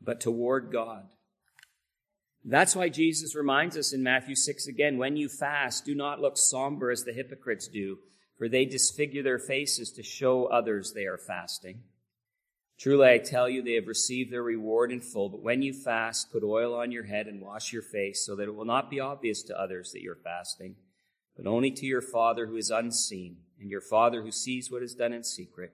but 0.01 0.21
toward 0.21 0.71
God. 0.71 1.07
That's 2.43 2.75
why 2.75 2.89
Jesus 2.89 3.35
reminds 3.35 3.77
us 3.77 3.93
in 3.93 4.01
Matthew 4.01 4.35
6 4.35 4.67
again 4.67 4.97
when 4.97 5.15
you 5.15 5.29
fast, 5.29 5.85
do 5.85 5.93
not 5.93 6.19
look 6.19 6.37
somber 6.37 6.89
as 6.89 7.03
the 7.03 7.13
hypocrites 7.13 7.67
do, 7.67 7.99
for 8.37 8.49
they 8.49 8.65
disfigure 8.65 9.21
their 9.21 9.37
faces 9.37 9.91
to 9.91 10.03
show 10.03 10.45
others 10.45 10.93
they 10.93 11.05
are 11.05 11.19
fasting. 11.19 11.83
Truly, 12.79 13.09
I 13.09 13.19
tell 13.19 13.47
you, 13.47 13.61
they 13.61 13.75
have 13.75 13.85
received 13.85 14.33
their 14.33 14.41
reward 14.41 14.91
in 14.91 15.01
full. 15.01 15.29
But 15.29 15.43
when 15.43 15.61
you 15.61 15.71
fast, 15.71 16.31
put 16.31 16.43
oil 16.43 16.73
on 16.73 16.91
your 16.91 17.03
head 17.03 17.27
and 17.27 17.39
wash 17.39 17.71
your 17.71 17.83
face, 17.83 18.25
so 18.25 18.35
that 18.35 18.47
it 18.47 18.55
will 18.55 18.65
not 18.65 18.89
be 18.89 18.99
obvious 18.99 19.43
to 19.43 19.59
others 19.59 19.91
that 19.91 20.01
you're 20.01 20.15
fasting, 20.15 20.77
but 21.37 21.45
only 21.45 21.69
to 21.69 21.85
your 21.85 22.01
Father 22.01 22.47
who 22.47 22.55
is 22.55 22.71
unseen. 22.71 23.37
And 23.59 23.69
your 23.69 23.81
Father 23.81 24.23
who 24.23 24.31
sees 24.31 24.71
what 24.71 24.81
is 24.81 24.95
done 24.95 25.13
in 25.13 25.23
secret 25.23 25.73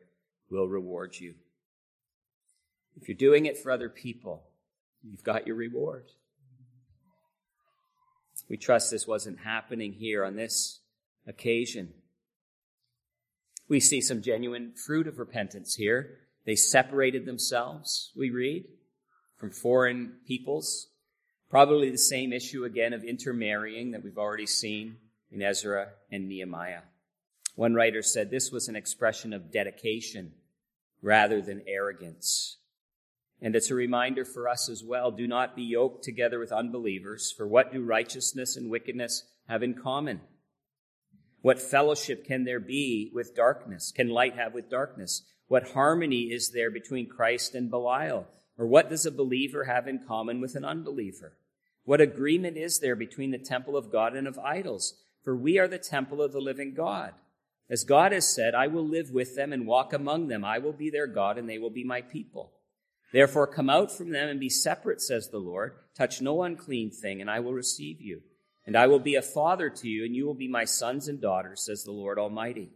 will 0.49 0.67
reward 0.67 1.15
you. 1.17 1.35
If 2.99 3.07
you're 3.07 3.15
doing 3.15 3.45
it 3.45 3.57
for 3.57 3.71
other 3.71 3.87
people, 3.87 4.43
you've 5.01 5.23
got 5.23 5.47
your 5.47 5.55
reward. 5.55 6.07
We 8.49 8.57
trust 8.57 8.91
this 8.91 9.07
wasn't 9.07 9.39
happening 9.39 9.93
here 9.93 10.23
on 10.23 10.35
this 10.35 10.79
occasion. 11.25 11.93
We 13.67 13.79
see 13.79 13.99
some 13.99 14.21
genuine 14.21 14.73
fruit 14.73 15.07
of 15.07 15.19
repentance 15.19 15.75
here. 15.75 16.19
They 16.45 16.55
separated 16.55 17.25
themselves, 17.25 18.11
we 18.15 18.29
read, 18.29 18.65
from 19.35 19.51
foreign 19.51 20.13
peoples. 20.25 20.87
Probably 21.49 21.89
the 21.89 21.97
same 21.97 22.31
issue 22.31 22.63
again 22.63 22.93
of 22.93 23.03
intermarrying 23.03 23.91
that 23.91 24.03
we've 24.03 24.17
already 24.17 24.47
seen 24.47 24.97
in 25.31 25.41
Ezra 25.41 25.89
and 26.11 26.29
Nehemiah. 26.29 26.81
One 27.55 27.73
writer 27.73 28.01
said 28.01 28.29
this 28.29 28.51
was 28.51 28.69
an 28.69 28.75
expression 28.75 29.33
of 29.33 29.51
dedication 29.51 30.33
rather 31.01 31.41
than 31.41 31.63
arrogance. 31.67 32.57
And 33.41 33.55
it's 33.55 33.69
a 33.69 33.75
reminder 33.75 34.25
for 34.25 34.49
us 34.49 34.67
as 34.69 34.83
well 34.83 35.11
do 35.11 35.27
not 35.27 35.55
be 35.55 35.63
yoked 35.63 36.03
together 36.03 36.39
with 36.39 36.51
unbelievers, 36.51 37.31
for 37.35 37.47
what 37.47 37.71
do 37.71 37.83
righteousness 37.83 38.57
and 38.57 38.69
wickedness 38.69 39.23
have 39.47 39.63
in 39.63 39.75
common? 39.75 40.21
What 41.41 41.61
fellowship 41.61 42.25
can 42.25 42.45
there 42.45 42.59
be 42.59 43.11
with 43.13 43.35
darkness? 43.35 43.91
Can 43.95 44.09
light 44.09 44.35
have 44.35 44.53
with 44.53 44.69
darkness? 44.69 45.23
What 45.47 45.69
harmony 45.69 46.23
is 46.23 46.51
there 46.51 46.71
between 46.71 47.07
Christ 47.07 47.55
and 47.55 47.69
Belial? 47.69 48.27
Or 48.57 48.65
what 48.65 48.89
does 48.89 49.05
a 49.05 49.11
believer 49.11 49.65
have 49.65 49.87
in 49.87 49.99
common 50.05 50.41
with 50.41 50.55
an 50.55 50.65
unbeliever? 50.65 51.37
What 51.85 52.01
agreement 52.01 52.57
is 52.57 52.79
there 52.79 52.95
between 52.95 53.31
the 53.31 53.37
temple 53.37 53.77
of 53.77 53.91
God 53.91 54.15
and 54.15 54.27
of 54.27 54.39
idols? 54.39 54.95
For 55.23 55.37
we 55.37 55.59
are 55.59 55.67
the 55.67 55.77
temple 55.77 56.21
of 56.21 56.31
the 56.33 56.41
living 56.41 56.73
God. 56.73 57.13
As 57.69 57.83
God 57.83 58.11
has 58.13 58.27
said, 58.27 58.55
I 58.55 58.67
will 58.67 58.87
live 58.87 59.11
with 59.11 59.35
them 59.35 59.53
and 59.53 59.67
walk 59.67 59.93
among 59.93 60.27
them. 60.27 60.43
I 60.43 60.57
will 60.57 60.73
be 60.73 60.89
their 60.89 61.07
God 61.07 61.37
and 61.37 61.47
they 61.47 61.59
will 61.59 61.69
be 61.69 61.83
my 61.83 62.01
people. 62.01 62.51
Therefore 63.11 63.47
come 63.47 63.69
out 63.69 63.91
from 63.91 64.11
them 64.11 64.27
and 64.27 64.39
be 64.39 64.49
separate, 64.49 65.01
says 65.01 65.29
the 65.29 65.39
Lord. 65.39 65.73
Touch 65.95 66.21
no 66.21 66.43
unclean 66.43 66.91
thing 66.91 67.21
and 67.21 67.29
I 67.29 67.39
will 67.39 67.53
receive 67.53 68.01
you. 68.01 68.21
And 68.65 68.75
I 68.75 68.87
will 68.87 68.99
be 68.99 69.15
a 69.15 69.21
father 69.21 69.69
to 69.69 69.87
you 69.87 70.03
and 70.03 70.15
you 70.15 70.25
will 70.25 70.33
be 70.33 70.49
my 70.49 70.65
sons 70.65 71.07
and 71.07 71.21
daughters, 71.21 71.61
says 71.61 71.83
the 71.83 71.91
Lord 71.91 72.19
Almighty. 72.19 72.69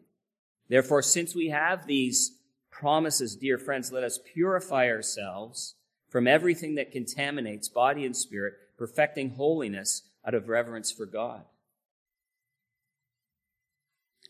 Therefore, 0.70 1.02
since 1.02 1.36
we 1.36 1.50
have 1.50 1.86
these 1.86 2.38
promises, 2.70 3.36
dear 3.36 3.58
friends, 3.58 3.92
let 3.92 4.06
us 4.06 4.20
purify 4.34 4.88
ourselves 4.88 5.76
from 6.08 6.28
everything 6.28 6.76
that 6.76 6.92
contaminates 6.92 7.68
body 7.68 8.06
and 8.06 8.16
spirit, 8.16 8.54
perfecting 8.78 9.32
holiness 9.32 10.04
out 10.26 10.34
of 10.34 10.48
reverence 10.48 10.92
for 10.92 11.06
God. 11.06 11.44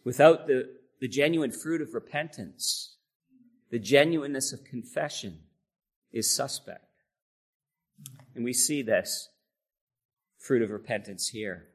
Without 0.04 0.48
the, 0.48 0.70
the 1.00 1.08
genuine 1.08 1.52
fruit 1.52 1.82
of 1.82 1.94
repentance, 1.94 2.96
the 3.70 3.80
genuineness 3.80 4.52
of 4.52 4.64
confession 4.64 5.40
is 6.12 6.34
suspect. 6.34 6.86
And 8.36 8.44
we 8.44 8.54
see 8.54 8.82
this 8.82 9.30
fruit 10.38 10.62
of 10.62 10.70
repentance 10.70 11.30
here. 11.30 11.68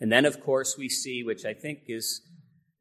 And 0.00 0.12
then, 0.12 0.24
of 0.24 0.42
course, 0.42 0.76
we 0.76 0.88
see, 0.88 1.22
which 1.22 1.44
I 1.44 1.54
think 1.54 1.84
is 1.88 2.22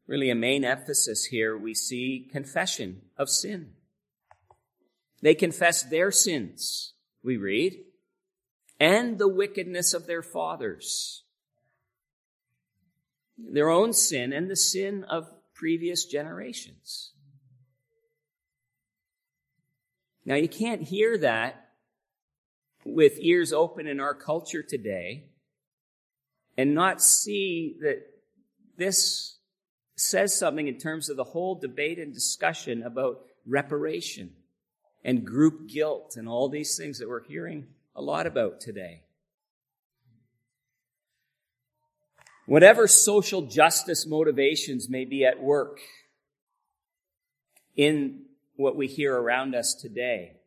really 0.07 0.29
a 0.29 0.35
main 0.35 0.63
emphasis 0.63 1.25
here, 1.25 1.57
we 1.57 1.73
see 1.73 2.27
confession 2.31 3.03
of 3.17 3.29
sin. 3.29 3.71
They 5.21 5.33
confess 5.35 5.81
their 5.83 6.11
sins, 6.11 6.93
we 7.23 7.37
read, 7.37 7.77
and 8.79 9.17
the 9.17 9.27
wickedness 9.27 9.93
of 9.93 10.07
their 10.07 10.21
fathers. 10.21 11.23
Their 13.37 13.69
own 13.69 13.93
sin 13.93 14.33
and 14.33 14.49
the 14.49 14.55
sin 14.55 15.03
of 15.05 15.31
previous 15.53 16.05
generations. 16.05 17.13
Now, 20.25 20.35
you 20.35 20.49
can't 20.49 20.81
hear 20.81 21.17
that 21.19 21.69
with 22.83 23.13
ears 23.19 23.53
open 23.53 23.87
in 23.87 23.99
our 23.99 24.13
culture 24.13 24.63
today 24.63 25.25
and 26.57 26.73
not 26.73 27.01
see 27.01 27.77
that 27.81 28.03
this 28.77 29.37
says 29.95 30.37
something 30.37 30.67
in 30.67 30.77
terms 30.77 31.09
of 31.09 31.17
the 31.17 31.23
whole 31.23 31.55
debate 31.55 31.99
and 31.99 32.13
discussion 32.13 32.83
about 32.83 33.21
reparation 33.45 34.31
and 35.03 35.25
group 35.25 35.69
guilt 35.69 36.15
and 36.17 36.27
all 36.27 36.49
these 36.49 36.77
things 36.77 36.99
that 36.99 37.07
we're 37.07 37.23
hearing 37.23 37.67
a 37.95 38.01
lot 38.01 38.25
about 38.25 38.59
today. 38.59 39.03
Whatever 42.47 42.87
social 42.87 43.43
justice 43.43 44.05
motivations 44.05 44.89
may 44.89 45.05
be 45.05 45.25
at 45.25 45.41
work 45.41 45.79
in 47.75 48.24
what 48.55 48.75
we 48.75 48.87
hear 48.87 49.15
around 49.15 49.55
us 49.55 49.73
today, 49.73 50.37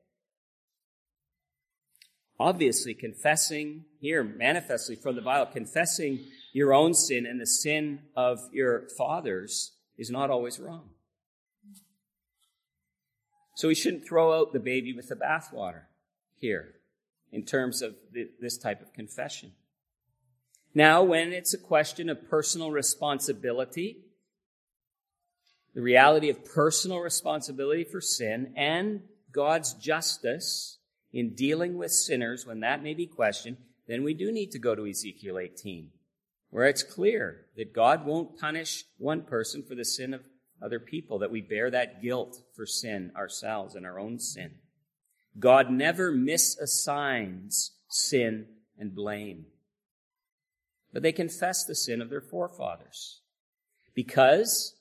obviously 2.38 2.94
confessing 2.94 3.84
here 4.00 4.22
manifestly 4.22 4.96
from 4.96 5.16
the 5.16 5.22
Bible, 5.22 5.50
confessing 5.52 6.20
your 6.52 6.72
own 6.72 6.94
sin 6.94 7.26
and 7.26 7.40
the 7.40 7.46
sin 7.46 8.00
of 8.16 8.38
your 8.52 8.88
fathers 8.96 9.72
is 9.96 10.10
not 10.10 10.30
always 10.30 10.58
wrong. 10.58 10.90
So 13.56 13.68
we 13.68 13.74
shouldn't 13.74 14.06
throw 14.06 14.38
out 14.38 14.52
the 14.52 14.60
baby 14.60 14.92
with 14.92 15.08
the 15.08 15.16
bathwater 15.16 15.82
here 16.36 16.76
in 17.32 17.44
terms 17.44 17.82
of 17.82 17.96
this 18.40 18.56
type 18.56 18.80
of 18.80 18.92
confession. 18.92 19.52
Now, 20.74 21.02
when 21.02 21.32
it's 21.32 21.54
a 21.54 21.58
question 21.58 22.08
of 22.08 22.28
personal 22.30 22.70
responsibility, 22.70 24.04
the 25.78 25.84
reality 25.84 26.28
of 26.28 26.44
personal 26.44 26.98
responsibility 26.98 27.84
for 27.84 28.00
sin 28.00 28.52
and 28.56 29.00
God's 29.30 29.74
justice 29.74 30.76
in 31.12 31.36
dealing 31.36 31.78
with 31.78 31.92
sinners, 31.92 32.44
when 32.44 32.58
that 32.60 32.82
may 32.82 32.94
be 32.94 33.06
questioned, 33.06 33.58
then 33.86 34.02
we 34.02 34.12
do 34.12 34.32
need 34.32 34.50
to 34.50 34.58
go 34.58 34.74
to 34.74 34.88
Ezekiel 34.88 35.38
18 35.38 35.90
where 36.50 36.66
it's 36.66 36.82
clear 36.82 37.46
that 37.56 37.72
God 37.72 38.04
won't 38.04 38.40
punish 38.40 38.86
one 38.96 39.22
person 39.22 39.62
for 39.62 39.76
the 39.76 39.84
sin 39.84 40.14
of 40.14 40.22
other 40.60 40.80
people, 40.80 41.20
that 41.20 41.30
we 41.30 41.42
bear 41.42 41.70
that 41.70 42.02
guilt 42.02 42.42
for 42.56 42.66
sin 42.66 43.12
ourselves 43.16 43.76
and 43.76 43.86
our 43.86 44.00
own 44.00 44.18
sin. 44.18 44.56
God 45.38 45.70
never 45.70 46.10
misassigns 46.12 47.70
sin 47.88 48.46
and 48.76 48.96
blame. 48.96 49.46
But 50.92 51.04
they 51.04 51.12
confess 51.12 51.64
the 51.64 51.76
sin 51.76 52.02
of 52.02 52.10
their 52.10 52.20
forefathers 52.20 53.20
because, 53.94 54.74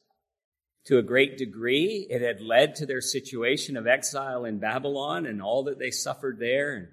to 0.87 0.97
a 0.97 1.03
great 1.03 1.37
degree, 1.37 2.07
it 2.09 2.21
had 2.21 2.41
led 2.41 2.75
to 2.75 2.85
their 2.85 3.01
situation 3.01 3.77
of 3.77 3.87
exile 3.87 4.45
in 4.45 4.59
Babylon 4.59 5.25
and 5.25 5.41
all 5.41 5.63
that 5.63 5.79
they 5.79 5.91
suffered 5.91 6.39
there 6.39 6.75
and 6.75 6.87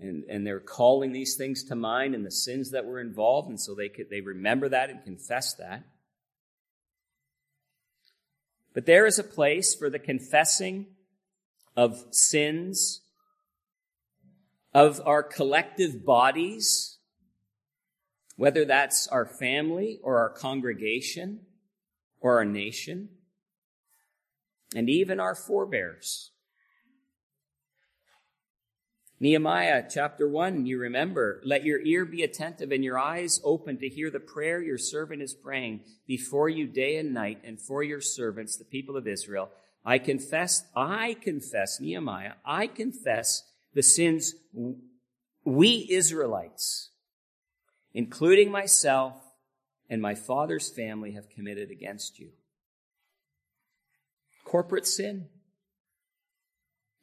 and, 0.00 0.24
and 0.28 0.46
they're 0.46 0.60
calling 0.60 1.12
these 1.12 1.36
things 1.36 1.64
to 1.64 1.74
mind 1.74 2.14
and 2.14 2.24
the 2.24 2.30
sins 2.30 2.70
that 2.70 2.86
were 2.86 3.00
involved, 3.00 3.48
and 3.48 3.60
so 3.60 3.74
they 3.74 3.88
could, 3.88 4.08
they 4.10 4.20
remember 4.20 4.68
that 4.68 4.90
and 4.90 5.04
confess 5.04 5.54
that. 5.54 5.84
But 8.72 8.86
there 8.86 9.06
is 9.06 9.18
a 9.18 9.24
place 9.24 9.74
for 9.74 9.90
the 9.90 9.98
confessing 9.98 10.86
of 11.76 12.04
sins 12.10 13.02
of 14.72 15.00
our 15.04 15.22
collective 15.22 16.04
bodies, 16.04 16.98
whether 18.36 18.64
that's 18.64 19.08
our 19.08 19.26
family 19.26 19.98
or 20.02 20.18
our 20.18 20.30
congregation 20.30 21.40
or 22.20 22.38
our 22.38 22.44
nation, 22.44 23.08
and 24.74 24.88
even 24.88 25.20
our 25.20 25.34
forebears. 25.34 26.30
Nehemiah 29.22 29.84
chapter 29.86 30.26
1, 30.26 30.64
you 30.64 30.78
remember, 30.78 31.42
let 31.44 31.62
your 31.62 31.78
ear 31.82 32.06
be 32.06 32.22
attentive 32.22 32.72
and 32.72 32.82
your 32.82 32.98
eyes 32.98 33.38
open 33.44 33.76
to 33.78 33.88
hear 33.88 34.10
the 34.10 34.18
prayer 34.18 34.62
your 34.62 34.78
servant 34.78 35.20
is 35.20 35.34
praying 35.34 35.80
before 36.06 36.48
you 36.48 36.66
day 36.66 36.96
and 36.96 37.12
night 37.12 37.38
and 37.44 37.60
for 37.60 37.82
your 37.82 38.00
servants, 38.00 38.56
the 38.56 38.64
people 38.64 38.96
of 38.96 39.06
Israel. 39.06 39.50
I 39.84 39.98
confess, 39.98 40.64
I 40.74 41.16
confess, 41.20 41.80
Nehemiah, 41.80 42.34
I 42.46 42.66
confess 42.66 43.42
the 43.74 43.82
sins 43.82 44.34
we 45.44 45.86
Israelites, 45.90 46.88
including 47.92 48.50
myself 48.50 49.14
and 49.90 50.00
my 50.00 50.14
father's 50.14 50.70
family, 50.70 51.12
have 51.12 51.28
committed 51.28 51.70
against 51.70 52.18
you. 52.18 52.30
Corporate 54.50 54.84
sin, 54.84 55.28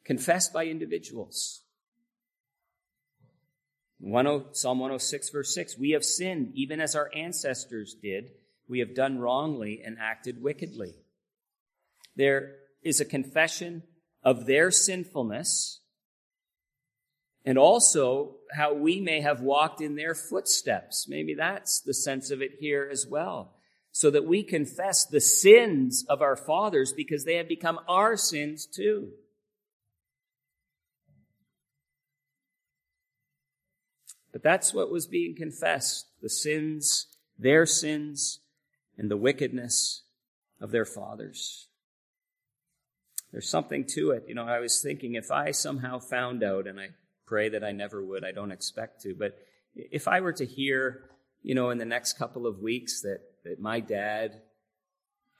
confessed 0.04 0.52
by 0.52 0.66
individuals 0.66 1.62
oh, 4.04 4.44
Psalm 4.52 4.80
106, 4.80 5.30
verse 5.30 5.54
6 5.54 5.78
We 5.78 5.92
have 5.92 6.04
sinned 6.04 6.52
even 6.52 6.78
as 6.78 6.94
our 6.94 7.10
ancestors 7.14 7.96
did. 8.02 8.32
We 8.68 8.80
have 8.80 8.94
done 8.94 9.18
wrongly 9.18 9.80
and 9.82 9.96
acted 9.98 10.42
wickedly. 10.42 10.96
There 12.16 12.56
is 12.82 13.00
a 13.00 13.06
confession 13.06 13.84
of 14.22 14.44
their 14.44 14.70
sinfulness 14.70 15.80
and 17.46 17.56
also 17.56 18.36
how 18.52 18.74
we 18.74 19.00
may 19.00 19.22
have 19.22 19.40
walked 19.40 19.80
in 19.80 19.96
their 19.96 20.14
footsteps. 20.14 21.06
Maybe 21.08 21.32
that's 21.32 21.80
the 21.80 21.94
sense 21.94 22.30
of 22.30 22.42
it 22.42 22.56
here 22.60 22.86
as 22.92 23.06
well. 23.06 23.54
So 23.92 24.10
that 24.10 24.26
we 24.26 24.42
confess 24.42 25.04
the 25.04 25.20
sins 25.20 26.04
of 26.08 26.22
our 26.22 26.36
fathers 26.36 26.92
because 26.92 27.24
they 27.24 27.34
have 27.34 27.48
become 27.48 27.80
our 27.88 28.16
sins 28.16 28.66
too. 28.66 29.08
But 34.32 34.42
that's 34.42 34.72
what 34.72 34.92
was 34.92 35.06
being 35.06 35.34
confessed 35.34 36.06
the 36.22 36.28
sins, 36.28 37.06
their 37.38 37.66
sins, 37.66 38.40
and 38.96 39.10
the 39.10 39.16
wickedness 39.16 40.02
of 40.60 40.70
their 40.70 40.84
fathers. 40.84 41.68
There's 43.32 43.48
something 43.48 43.84
to 43.94 44.10
it. 44.12 44.24
You 44.26 44.34
know, 44.34 44.46
I 44.46 44.60
was 44.60 44.80
thinking 44.80 45.14
if 45.14 45.30
I 45.30 45.50
somehow 45.50 45.98
found 45.98 46.42
out, 46.42 46.66
and 46.66 46.80
I 46.80 46.90
pray 47.26 47.48
that 47.50 47.62
I 47.62 47.72
never 47.72 48.04
would, 48.04 48.24
I 48.24 48.32
don't 48.32 48.52
expect 48.52 49.02
to, 49.02 49.14
but 49.14 49.38
if 49.74 50.08
I 50.08 50.20
were 50.20 50.32
to 50.32 50.46
hear, 50.46 51.10
you 51.42 51.54
know, 51.54 51.70
in 51.70 51.78
the 51.78 51.84
next 51.84 52.14
couple 52.14 52.46
of 52.46 52.60
weeks 52.60 53.02
that, 53.02 53.20
that 53.44 53.60
my 53.60 53.80
dad 53.80 54.42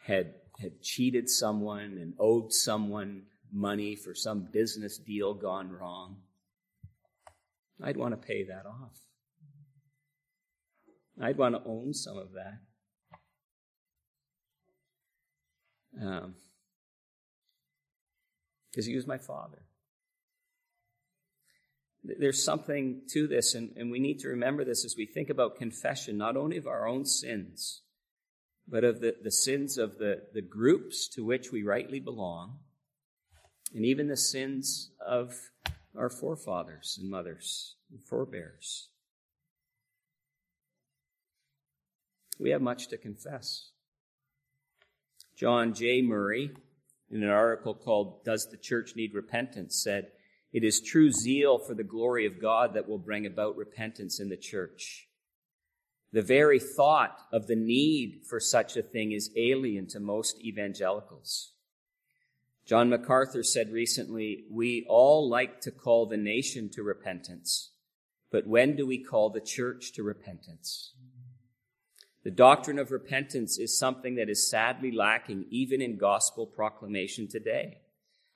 had, 0.05 0.35
had 0.59 0.83
cheated 0.83 1.29
someone 1.29 1.99
and 2.01 2.15
owed 2.19 2.53
someone 2.53 3.25
money 3.53 3.97
for 3.97 4.15
some 4.15 4.49
business 4.53 4.99
deal 4.99 5.35
gone 5.35 5.71
wrong, 5.71 6.17
I'd 7.83 7.97
want 7.97 8.21
to 8.21 8.27
pay 8.27 8.45
that 8.45 8.67
off. 8.67 8.99
I'd 11.21 11.39
want 11.39 11.55
to 11.55 11.63
own 11.69 11.95
some 11.95 12.17
of 12.17 12.29
that. 12.33 12.61
Um, 16.01 16.35
because 18.71 18.87
he 18.87 18.95
was 18.95 19.07
my 19.07 19.19
father. 19.19 19.63
There's 22.05 22.43
something 22.43 23.03
to 23.09 23.27
this, 23.27 23.55
and, 23.55 23.77
and 23.77 23.91
we 23.91 23.99
need 23.99 24.21
to 24.21 24.29
remember 24.29 24.65
this 24.65 24.85
as 24.85 24.95
we 24.97 25.05
think 25.05 25.31
about 25.31 25.57
confession, 25.57 26.17
not 26.17 26.37
only 26.37 26.57
of 26.57 26.69
our 26.69 26.87
own 26.87 27.05
sins, 27.05 27.83
but 28.71 28.85
of 28.85 29.01
the, 29.01 29.15
the 29.23 29.31
sins 29.31 29.79
of 29.79 29.99
the, 29.99 30.23
the 30.35 30.43
groups 30.43 31.09
to 31.09 31.25
which 31.25 31.51
we 31.51 31.63
rightly 31.63 32.01
belong, 32.01 32.59
and 33.75 33.85
even 33.85 34.09
the 34.09 34.17
sins 34.17 34.91
of 35.05 35.35
our 35.97 36.11
forefathers 36.11 36.99
and 37.01 37.11
mothers 37.11 37.77
and 37.91 38.03
forebears. 38.03 38.89
We 42.39 42.51
have 42.51 42.63
much 42.63 42.89
to 42.89 42.99
confess. 42.99 43.71
John 45.37 45.75
J. 45.75 46.03
Murray, 46.03 46.51
in 47.11 47.23
an 47.23 47.31
article 47.31 47.75
called 47.75 48.25
Does 48.25 48.49
the 48.51 48.57
Church 48.57 48.93
Need 48.97 49.15
Repentance, 49.15 49.81
said, 49.83 50.09
It 50.53 50.63
is 50.63 50.81
true 50.81 51.11
zeal 51.11 51.59
for 51.59 51.75
the 51.75 51.85
glory 51.85 52.27
of 52.27 52.41
God 52.41 52.75
that 52.75 52.89
will 52.89 52.99
bring 52.99 53.27
about 53.27 53.57
repentance 53.57 54.21
in 54.21 54.29
the 54.29 54.37
church. 54.37 55.08
The 56.13 56.23
very 56.23 56.59
thought 56.59 57.19
of 57.33 57.47
the 57.47 57.57
need 57.57 58.23
for 58.29 58.41
such 58.41 58.77
a 58.77 58.83
thing 58.83 59.13
is 59.13 59.31
alien 59.37 59.87
to 59.89 60.01
most 60.01 60.41
evangelicals. 60.41 61.53
John 62.65 62.89
MacArthur 62.89 63.43
said 63.43 63.73
recently, 63.73 64.45
We 64.51 64.87
all 64.89 65.29
like 65.29 65.61
to 65.63 65.71
call 65.71 66.07
the 66.07 66.17
nation 66.17 66.71
to 66.75 66.83
repentance, 66.83 67.73
but 68.31 68.47
when 68.47 68.77
do 68.77 68.87
we 68.87 69.03
call 69.03 69.31
the 69.31 69.41
church 69.41 69.93
to 69.95 70.03
repentance? 70.03 70.93
The 72.25 72.31
doctrine 72.31 72.79
of 72.79 72.91
repentance 72.91 73.59
is 73.59 73.79
something 73.79 74.17
that 74.17 74.29
is 74.29 74.51
sadly 74.51 74.93
lacking 74.93 75.47
even 75.51 75.81
in 75.81 75.97
gospel 75.97 76.47
proclamation 76.47 77.29
today. 77.29 77.79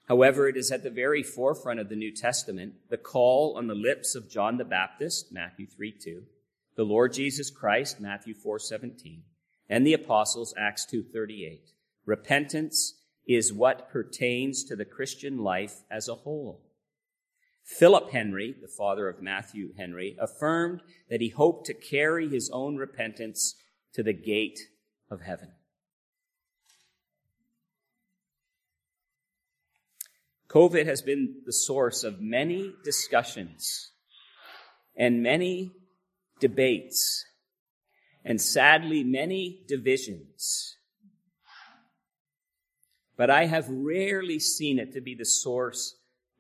However, 0.09 0.49
it 0.49 0.57
is 0.57 0.71
at 0.71 0.83
the 0.83 0.91
very 0.91 1.23
forefront 1.23 1.81
of 1.81 1.89
the 1.89 1.97
New 1.97 2.11
Testament, 2.15 2.75
the 2.91 2.97
call 2.97 3.57
on 3.57 3.67
the 3.67 3.75
lips 3.75 4.15
of 4.15 4.31
John 4.31 4.57
the 4.57 4.65
Baptist, 4.65 5.33
Matthew 5.33 5.67
3 5.67 5.93
2, 5.93 6.23
the 6.77 6.85
Lord 6.85 7.13
Jesus 7.13 7.51
Christ, 7.51 8.01
Matthew 8.01 8.35
4 8.35 8.59
17, 8.59 9.23
and 9.69 9.87
the 9.87 9.95
apostles, 9.95 10.55
Acts 10.59 10.87
2 10.87 11.03
38. 11.03 11.71
Repentance 12.05 12.95
is 13.27 13.53
what 13.53 13.91
pertains 13.91 14.65
to 14.65 14.77
the 14.77 14.85
Christian 14.85 15.39
life 15.39 15.83
as 15.91 16.09
a 16.09 16.15
whole. 16.15 16.63
Philip 17.65 18.11
Henry, 18.11 18.57
the 18.61 18.69
father 18.69 19.09
of 19.09 19.23
Matthew 19.23 19.73
Henry, 19.77 20.17
affirmed 20.21 20.83
that 21.09 21.21
he 21.21 21.29
hoped 21.29 21.67
to 21.67 21.75
carry 21.75 22.29
his 22.29 22.51
own 22.53 22.77
repentance 22.77 23.55
to 23.95 24.03
the 24.03 24.13
gate 24.13 24.59
of 25.11 25.21
heaven. 25.21 25.53
COVID 30.49 30.85
has 30.87 31.01
been 31.01 31.43
the 31.47 31.53
source 31.53 32.05
of 32.05 32.21
many 32.21 32.75
discussions 32.85 33.93
and 34.97 35.23
many 35.23 35.73
debates 36.43 37.25
and 38.25 38.41
sadly 38.41 39.05
many 39.05 39.63
divisions. 39.69 40.77
But 43.17 43.31
I 43.31 43.47
have 43.47 43.69
rarely 43.71 44.41
seen 44.41 44.81
it 44.81 44.93
to 44.95 45.01
be 45.01 45.15
the 45.15 45.25
source 45.25 45.95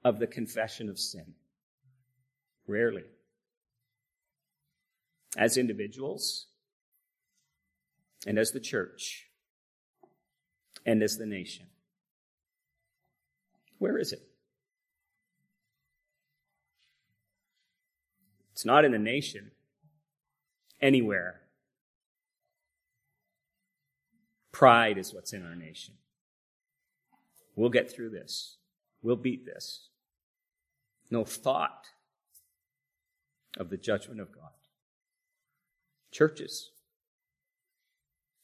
of 0.04 0.18
the 0.18 0.26
confession 0.26 0.88
of 0.88 0.98
sin. 0.98 1.34
Rarely. 2.66 3.04
As 5.38 5.56
individuals, 5.56 6.48
and 8.26 8.38
as 8.38 8.50
the 8.50 8.60
church 8.60 9.28
and 10.84 11.02
as 11.02 11.16
the 11.16 11.26
nation. 11.26 11.66
Where 13.78 13.98
is 13.98 14.12
it? 14.12 14.22
It's 18.52 18.64
not 18.64 18.84
in 18.84 18.92
the 18.92 18.98
nation, 18.98 19.51
anywhere. 20.82 21.40
Pride 24.50 24.98
is 24.98 25.14
what's 25.14 25.32
in 25.32 25.46
our 25.46 25.54
nation. 25.54 25.94
We'll 27.56 27.70
get 27.70 27.90
through 27.90 28.10
this. 28.10 28.56
We'll 29.02 29.16
beat 29.16 29.46
this. 29.46 29.88
No 31.10 31.24
thought 31.24 31.86
of 33.56 33.70
the 33.70 33.76
judgment 33.76 34.20
of 34.20 34.32
God. 34.32 34.50
Churches, 36.10 36.72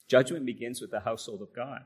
Judgment 0.09 0.47
begins 0.47 0.81
with 0.81 0.91
the 0.91 1.01
household 1.01 1.43
of 1.43 1.53
God. 1.53 1.83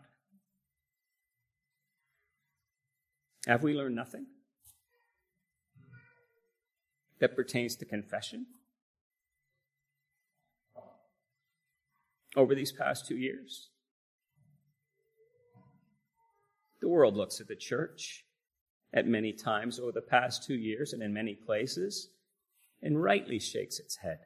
Have 3.46 3.64
we 3.64 3.74
learned 3.74 3.96
nothing 3.96 4.26
that 7.18 7.34
pertains 7.34 7.74
to 7.76 7.84
confession 7.84 8.46
over 12.36 12.54
these 12.54 12.72
past 12.72 13.06
two 13.06 13.16
years? 13.16 13.68
The 16.80 16.88
world 16.88 17.16
looks 17.16 17.40
at 17.40 17.48
the 17.48 17.56
church 17.56 18.24
at 18.92 19.06
many 19.06 19.32
times 19.32 19.78
over 19.78 19.92
the 19.92 20.00
past 20.00 20.44
two 20.44 20.56
years 20.56 20.92
and 20.92 21.02
in 21.02 21.12
many 21.12 21.34
places 21.34 22.10
and 22.82 23.02
rightly 23.02 23.38
shakes 23.38 23.78
its 23.78 23.96
head 23.96 24.18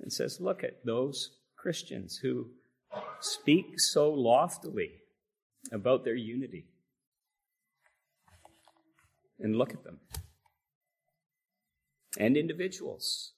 and 0.00 0.12
says, 0.12 0.40
Look 0.40 0.64
at 0.64 0.84
those 0.84 1.36
Christians 1.56 2.18
who 2.22 2.48
speak 3.20 3.78
so 3.78 4.12
loftily 4.12 5.02
about 5.70 6.04
their 6.04 6.16
unity. 6.16 6.66
And 9.38 9.56
look 9.56 9.72
at 9.72 9.84
them. 9.84 10.00
And 12.18 12.36
individuals. 12.36 13.32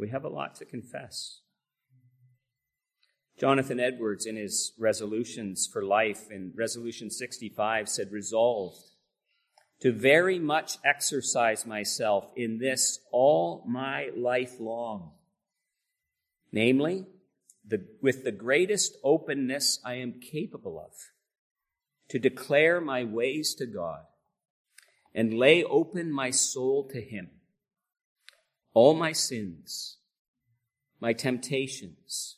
We 0.00 0.08
have 0.08 0.24
a 0.24 0.28
lot 0.28 0.54
to 0.56 0.64
confess. 0.64 1.42
Jonathan 3.38 3.78
Edwards, 3.78 4.24
in 4.24 4.36
his 4.36 4.72
resolutions 4.78 5.68
for 5.70 5.84
life 5.84 6.30
in 6.30 6.52
Resolution 6.56 7.10
65, 7.10 7.88
said, 7.88 8.10
Resolved 8.10 8.80
to 9.80 9.92
very 9.92 10.38
much 10.38 10.78
exercise 10.84 11.66
myself 11.66 12.30
in 12.34 12.58
this 12.58 13.00
all 13.12 13.64
my 13.66 14.10
life 14.16 14.58
long. 14.58 15.12
Namely, 16.52 17.06
the, 17.66 17.86
with 18.02 18.24
the 18.24 18.32
greatest 18.32 18.96
openness 19.04 19.80
I 19.84 19.94
am 19.94 20.20
capable 20.20 20.78
of, 20.78 20.92
to 22.08 22.18
declare 22.18 22.80
my 22.80 23.04
ways 23.04 23.54
to 23.54 23.66
God 23.66 24.00
and 25.14 25.34
lay 25.34 25.62
open 25.62 26.10
my 26.10 26.30
soul 26.30 26.88
to 26.92 27.00
Him. 27.00 27.30
All 28.72 28.94
my 28.94 29.12
sins, 29.12 29.98
my 31.00 31.12
temptations, 31.12 32.36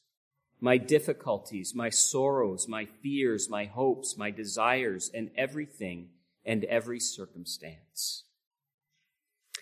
my 0.61 0.79
difficulties, 0.79 1.75
my 1.75 1.91
sorrows, 1.91 2.69
my 2.69 2.85
fears, 2.85 3.51
my 3.51 3.65
hopes, 3.65 4.17
my 4.17 4.31
desires, 4.31 5.11
and 5.13 5.31
everything 5.37 6.11
and 6.45 6.65
every 6.65 7.01
circumstance. 7.01 8.25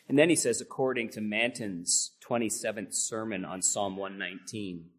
And 0.09 0.18
then 0.18 0.28
he 0.28 0.37
says, 0.37 0.61
according 0.61 1.11
to 1.11 1.20
Manton's 1.20 2.12
27th 2.28 2.94
sermon 2.94 3.44
on 3.44 3.62
Psalm 3.62 3.96
119, 3.96 4.90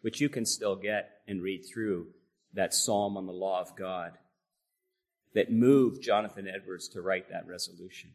which 0.00 0.20
you 0.20 0.28
can 0.28 0.44
still 0.44 0.76
get 0.76 1.20
and 1.28 1.42
read 1.42 1.64
through, 1.64 2.08
that 2.54 2.74
psalm 2.74 3.16
on 3.16 3.26
the 3.26 3.32
law 3.32 3.60
of 3.60 3.76
God 3.76 4.12
that 5.34 5.52
moved 5.52 6.02
Jonathan 6.02 6.48
Edwards 6.48 6.88
to 6.88 7.02
write 7.02 7.28
that 7.30 7.46
resolution. 7.46 8.10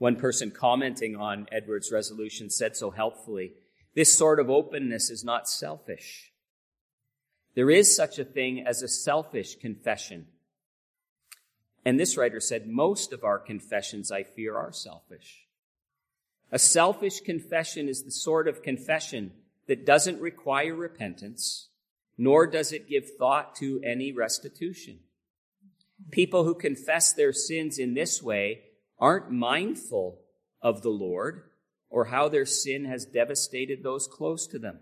One 0.00 0.16
person 0.16 0.50
commenting 0.50 1.14
on 1.14 1.46
Edwards' 1.52 1.92
resolution 1.92 2.48
said 2.48 2.74
so 2.74 2.90
helpfully 2.90 3.52
this 3.94 4.10
sort 4.10 4.40
of 4.40 4.48
openness 4.48 5.10
is 5.10 5.22
not 5.22 5.46
selfish. 5.46 6.32
There 7.54 7.68
is 7.68 7.94
such 7.94 8.18
a 8.18 8.24
thing 8.24 8.64
as 8.66 8.80
a 8.80 8.88
selfish 8.88 9.56
confession. 9.56 10.28
And 11.84 12.00
this 12.00 12.16
writer 12.16 12.40
said, 12.40 12.66
most 12.66 13.12
of 13.12 13.24
our 13.24 13.38
confessions, 13.38 14.10
I 14.10 14.22
fear, 14.22 14.56
are 14.56 14.72
selfish. 14.72 15.44
A 16.50 16.58
selfish 16.58 17.20
confession 17.20 17.86
is 17.86 18.02
the 18.02 18.10
sort 18.10 18.48
of 18.48 18.62
confession 18.62 19.32
that 19.66 19.84
doesn't 19.84 20.18
require 20.18 20.74
repentance, 20.74 21.68
nor 22.16 22.46
does 22.46 22.72
it 22.72 22.88
give 22.88 23.18
thought 23.18 23.54
to 23.56 23.82
any 23.84 24.12
restitution. 24.12 25.00
People 26.10 26.44
who 26.44 26.54
confess 26.54 27.12
their 27.12 27.34
sins 27.34 27.78
in 27.78 27.92
this 27.92 28.22
way 28.22 28.62
aren't 29.00 29.30
mindful 29.30 30.20
of 30.62 30.82
the 30.82 30.90
Lord 30.90 31.42
or 31.88 32.06
how 32.06 32.28
their 32.28 32.46
sin 32.46 32.84
has 32.84 33.04
devastated 33.04 33.82
those 33.82 34.06
close 34.06 34.46
to 34.48 34.58
them. 34.58 34.80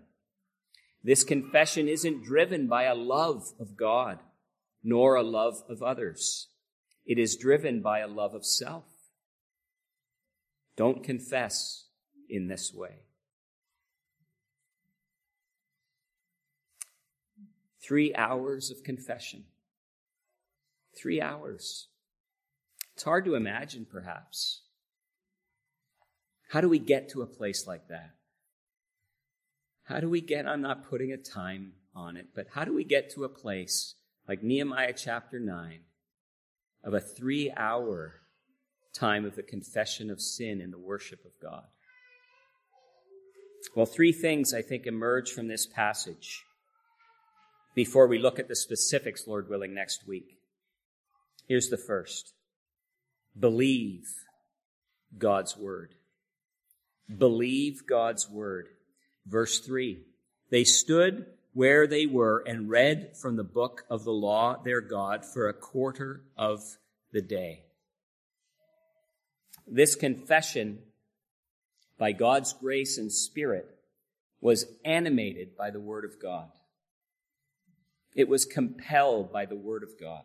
This 1.02 1.24
confession 1.24 1.88
isn't 1.88 2.24
driven 2.24 2.66
by 2.66 2.84
a 2.84 2.94
love 2.94 3.52
of 3.60 3.76
God, 3.76 4.18
nor 4.82 5.14
a 5.14 5.22
love 5.22 5.62
of 5.68 5.82
others. 5.82 6.48
It 7.06 7.18
is 7.18 7.36
driven 7.36 7.80
by 7.80 8.00
a 8.00 8.08
love 8.08 8.34
of 8.34 8.44
self. 8.44 8.84
Don't 10.76 11.02
confess 11.02 11.86
in 12.28 12.48
this 12.48 12.74
way. 12.74 12.96
Three 17.80 18.14
hours 18.14 18.70
of 18.70 18.84
confession. 18.84 19.44
Three 20.94 21.22
hours. 21.22 21.88
It's 22.98 23.04
hard 23.04 23.26
to 23.26 23.36
imagine, 23.36 23.86
perhaps. 23.88 24.62
How 26.48 26.60
do 26.60 26.68
we 26.68 26.80
get 26.80 27.10
to 27.10 27.22
a 27.22 27.28
place 27.28 27.64
like 27.64 27.86
that? 27.90 28.16
How 29.84 30.00
do 30.00 30.10
we 30.10 30.20
get, 30.20 30.48
I'm 30.48 30.62
not 30.62 30.90
putting 30.90 31.12
a 31.12 31.16
time 31.16 31.74
on 31.94 32.16
it, 32.16 32.30
but 32.34 32.48
how 32.54 32.64
do 32.64 32.74
we 32.74 32.82
get 32.82 33.10
to 33.10 33.22
a 33.22 33.28
place 33.28 33.94
like 34.26 34.42
Nehemiah 34.42 34.94
chapter 34.94 35.38
9 35.38 35.78
of 36.82 36.92
a 36.92 37.00
three 37.00 37.52
hour 37.56 38.14
time 38.92 39.24
of 39.24 39.36
the 39.36 39.44
confession 39.44 40.10
of 40.10 40.20
sin 40.20 40.60
and 40.60 40.72
the 40.72 40.76
worship 40.80 41.24
of 41.24 41.30
God? 41.40 41.66
Well, 43.76 43.86
three 43.86 44.10
things 44.10 44.52
I 44.52 44.62
think 44.62 44.86
emerge 44.86 45.30
from 45.30 45.46
this 45.46 45.68
passage 45.68 46.42
before 47.76 48.08
we 48.08 48.18
look 48.18 48.40
at 48.40 48.48
the 48.48 48.56
specifics, 48.56 49.28
Lord 49.28 49.48
willing, 49.48 49.72
next 49.72 50.08
week. 50.08 50.40
Here's 51.46 51.68
the 51.68 51.78
first 51.78 52.34
believe 53.38 54.08
God's 55.16 55.56
word. 55.56 55.94
Believe 57.16 57.86
God's 57.86 58.28
word. 58.28 58.68
Verse 59.26 59.60
3 59.60 60.00
They 60.50 60.64
stood 60.64 61.26
where 61.52 61.86
they 61.86 62.06
were 62.06 62.42
and 62.46 62.70
read 62.70 63.16
from 63.16 63.36
the 63.36 63.44
book 63.44 63.84
of 63.90 64.04
the 64.04 64.12
law 64.12 64.60
their 64.62 64.80
God 64.80 65.24
for 65.24 65.48
a 65.48 65.54
quarter 65.54 66.22
of 66.36 66.62
the 67.12 67.22
day. 67.22 67.64
This 69.66 69.94
confession, 69.94 70.78
by 71.98 72.12
God's 72.12 72.52
grace 72.52 72.96
and 72.96 73.12
Spirit, 73.12 73.66
was 74.40 74.66
animated 74.84 75.56
by 75.56 75.70
the 75.70 75.80
Word 75.80 76.04
of 76.04 76.20
God. 76.22 76.48
It 78.14 78.28
was 78.28 78.44
compelled 78.44 79.32
by 79.32 79.46
the 79.46 79.56
Word 79.56 79.82
of 79.82 79.98
God. 80.00 80.22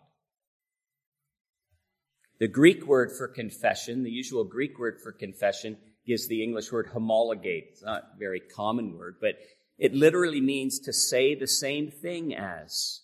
The 2.44 2.50
Greek 2.50 2.86
word 2.86 3.14
for 3.14 3.30
confession, 3.30 4.04
the 4.04 4.12
usual 4.12 4.44
Greek 4.44 4.78
word 4.78 5.00
for 5.02 5.14
confession, 5.14 5.78
gives 6.06 6.28
the 6.28 6.44
English 6.44 6.74
word 6.74 6.88
homologate. 6.88 7.70
It's 7.72 7.84
not 7.84 8.04
a 8.14 8.20
very 8.20 8.42
common 8.42 8.98
word, 8.98 9.16
but 9.22 9.36
it 9.78 9.94
literally 9.94 10.42
means 10.42 10.78
to 10.80 10.92
say 10.92 11.36
the 11.36 11.48
same 11.48 11.90
thing 11.90 12.36
as. 12.36 13.04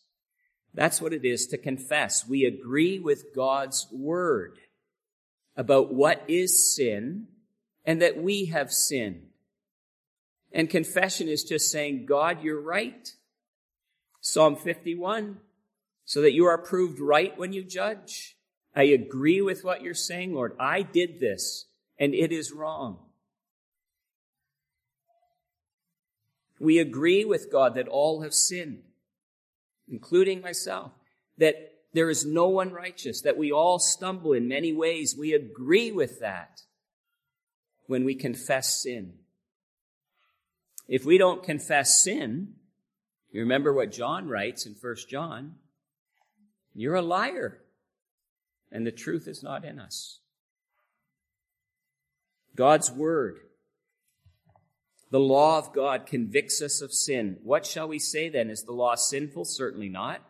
That's 0.73 1.01
what 1.01 1.13
it 1.13 1.23
is 1.23 1.47
to 1.47 1.57
confess. 1.57 2.27
We 2.27 2.43
agree 2.43 2.99
with 2.99 3.33
God's 3.33 3.87
word 3.93 4.59
about 5.55 5.93
what 5.93 6.21
is 6.27 6.75
sin 6.75 7.27
and 7.85 8.01
that 8.01 8.21
we 8.21 8.47
have 8.47 8.73
sinned. 8.73 9.29
And 10.51 10.69
confession 10.69 11.29
is 11.29 11.45
just 11.45 11.71
saying, 11.71 12.07
God, 12.07 12.43
you're 12.43 12.59
right. 12.59 13.09
Psalm 14.19 14.57
51, 14.57 15.37
so 16.03 16.19
that 16.23 16.33
you 16.33 16.43
are 16.43 16.57
proved 16.57 16.99
right 16.99 17.37
when 17.37 17.53
you 17.53 17.63
judge. 17.63 18.35
I 18.79 18.83
agree 18.83 19.41
with 19.41 19.65
what 19.65 19.81
you're 19.81 19.93
saying, 19.93 20.33
Lord. 20.33 20.55
I 20.57 20.83
did 20.83 21.19
this 21.19 21.65
and 21.99 22.13
it 22.13 22.31
is 22.31 22.53
wrong. 22.53 22.99
We 26.61 26.79
agree 26.79 27.25
with 27.25 27.51
God 27.51 27.75
that 27.75 27.89
all 27.89 28.21
have 28.21 28.33
sinned, 28.33 28.83
including 29.91 30.39
myself, 30.39 30.93
that 31.37 31.55
there 31.91 32.09
is 32.09 32.25
no 32.25 32.47
one 32.47 32.71
righteous, 32.71 33.19
that 33.23 33.35
we 33.35 33.51
all 33.51 33.79
stumble 33.79 34.31
in 34.31 34.47
many 34.47 34.71
ways. 34.71 35.13
We 35.13 35.33
agree 35.33 35.91
with 35.91 36.21
that 36.21 36.61
when 37.87 38.05
we 38.05 38.15
confess 38.15 38.81
sin. 38.81 39.15
If 40.87 41.03
we 41.03 41.17
don't 41.17 41.43
confess 41.43 42.01
sin, 42.01 42.53
you 43.29 43.41
remember 43.41 43.73
what 43.73 43.91
John 43.91 44.29
writes 44.29 44.65
in 44.65 44.73
1 44.79 44.95
John, 45.09 45.55
you're 46.73 46.95
a 46.95 47.01
liar, 47.01 47.59
and 48.71 48.85
the 48.85 48.91
truth 48.91 49.27
is 49.27 49.43
not 49.43 49.65
in 49.65 49.79
us. 49.79 50.19
God's 52.55 52.91
word. 52.91 53.39
The 55.11 55.19
law 55.19 55.57
of 55.57 55.73
God 55.73 56.05
convicts 56.05 56.61
us 56.61 56.81
of 56.81 56.93
sin. 56.93 57.37
What 57.43 57.65
shall 57.65 57.87
we 57.87 57.99
say 57.99 58.29
then? 58.29 58.49
Is 58.49 58.63
the 58.63 58.73
law 58.73 58.95
sinful? 58.95 59.45
Certainly 59.45 59.89
not. 59.89 60.21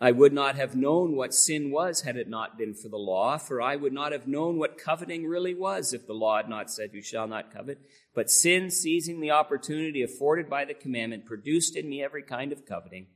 I 0.00 0.10
would 0.10 0.32
not 0.32 0.56
have 0.56 0.74
known 0.74 1.14
what 1.14 1.32
sin 1.32 1.70
was 1.70 2.00
had 2.00 2.16
it 2.16 2.28
not 2.28 2.58
been 2.58 2.74
for 2.74 2.88
the 2.88 2.96
law, 2.96 3.38
for 3.38 3.62
I 3.62 3.76
would 3.76 3.92
not 3.92 4.10
have 4.10 4.26
known 4.26 4.58
what 4.58 4.76
coveting 4.76 5.26
really 5.26 5.54
was 5.54 5.92
if 5.92 6.08
the 6.08 6.12
law 6.12 6.38
had 6.38 6.48
not 6.48 6.72
said, 6.72 6.90
You 6.92 7.02
shall 7.02 7.28
not 7.28 7.52
covet. 7.52 7.78
But 8.12 8.28
sin, 8.28 8.70
seizing 8.70 9.20
the 9.20 9.30
opportunity 9.30 10.02
afforded 10.02 10.50
by 10.50 10.64
the 10.64 10.74
commandment, 10.74 11.26
produced 11.26 11.76
in 11.76 11.88
me 11.88 12.02
every 12.02 12.24
kind 12.24 12.50
of 12.50 12.66
coveting. 12.66 13.06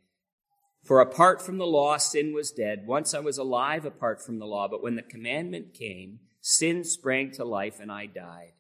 For 0.87 1.01
apart 1.01 1.43
from 1.43 1.59
the 1.59 1.67
law, 1.67 1.97
sin 1.97 2.33
was 2.33 2.53
dead. 2.53 2.87
Once 2.87 3.13
I 3.13 3.19
was 3.19 3.39
alive 3.39 3.85
apart 3.85 4.25
from 4.25 4.39
the 4.39 4.47
law, 4.47 4.69
but 4.69 4.85
when 4.85 4.95
the 4.95 5.03
commandment 5.03 5.75
came, 5.75 6.21
sin 6.41 6.85
sprang 6.85 7.33
to 7.33 7.45
life 7.45 7.81
and 7.81 7.91
I 7.91 8.07
died. 8.07 8.53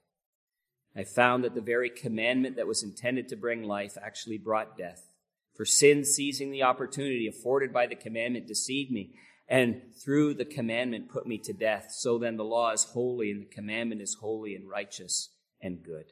I 0.97 1.05
found 1.05 1.45
that 1.45 1.55
the 1.55 1.61
very 1.61 1.89
commandment 1.89 2.57
that 2.57 2.67
was 2.67 2.83
intended 2.83 3.29
to 3.29 3.37
bring 3.37 3.63
life 3.63 3.97
actually 4.03 4.39
brought 4.39 4.77
death. 4.77 5.09
For 5.55 5.65
sin, 5.65 6.05
seizing 6.05 6.51
the 6.51 6.65
opportunity 6.65 7.29
afforded 7.29 7.73
by 7.73 7.87
the 7.87 7.95
commandment, 7.95 8.49
deceived 8.49 8.91
me, 8.91 9.15
and 9.47 9.83
through 10.05 10.35
the 10.35 10.45
commandment 10.45 11.09
put 11.09 11.29
me 11.29 11.39
to 11.39 11.53
death. 11.53 11.93
So 11.93 12.19
then 12.19 12.37
the 12.37 12.45
law 12.45 12.73
is 12.73 12.85
holy, 12.85 13.31
and 13.31 13.43
the 13.43 13.55
commandment 13.55 14.01
is 14.01 14.17
holy 14.21 14.57
and 14.57 14.69
righteous 14.69 15.29
and 15.61 15.81
good. 15.81 16.07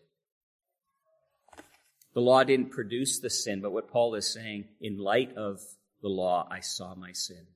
The 2.14 2.20
law 2.20 2.44
didn't 2.44 2.70
produce 2.70 3.18
the 3.18 3.31
sin, 3.31 3.61
but 3.61 3.72
what 3.72 3.90
Paul 3.90 4.14
is 4.14 4.33
saying, 4.33 4.66
in 4.81 4.98
light 4.98 5.37
of 5.37 5.61
the 6.04 6.10
law, 6.10 6.46
I 6.50 6.60
saw 6.60 6.94
my 6.94 7.12
sin. 7.12 7.46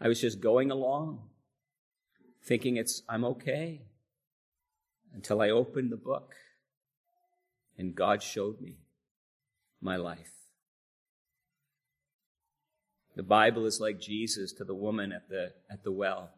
I 0.00 0.06
was 0.06 0.20
just 0.20 0.40
going 0.40 0.70
along 0.70 1.24
thinking 2.46 2.76
it's, 2.76 3.02
I'm 3.08 3.24
okay. 3.24 3.82
Until 5.12 5.42
I 5.42 5.50
opened 5.50 5.90
the 5.90 5.96
book 5.96 6.34
and 7.76 7.96
God 7.96 8.22
showed 8.22 8.60
me 8.60 8.78
my 9.80 9.96
life. 9.96 10.30
The 13.16 13.24
Bible 13.24 13.66
is 13.66 13.80
like 13.80 14.00
Jesus 14.00 14.52
to 14.52 14.64
the 14.64 14.74
woman 14.74 15.10
at 15.10 15.28
the, 15.28 15.52
at 15.68 15.82
the 15.82 15.92
well. 15.92 16.30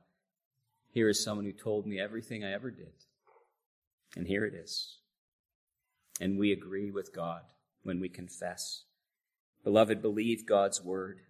Here 0.90 1.10
is 1.10 1.22
someone 1.22 1.44
who 1.44 1.52
told 1.52 1.86
me 1.86 2.00
everything 2.00 2.44
I 2.44 2.52
ever 2.52 2.70
did. 2.70 2.94
And 4.16 4.26
here 4.26 4.46
it 4.46 4.54
is. 4.54 5.00
And 6.18 6.38
we 6.38 6.50
agree 6.50 6.90
with 6.90 7.14
God 7.14 7.42
when 7.82 8.00
we 8.00 8.08
confess. 8.08 8.84
Beloved, 9.66 10.00
believe 10.00 10.46
God's 10.46 10.80
word. 10.80 11.22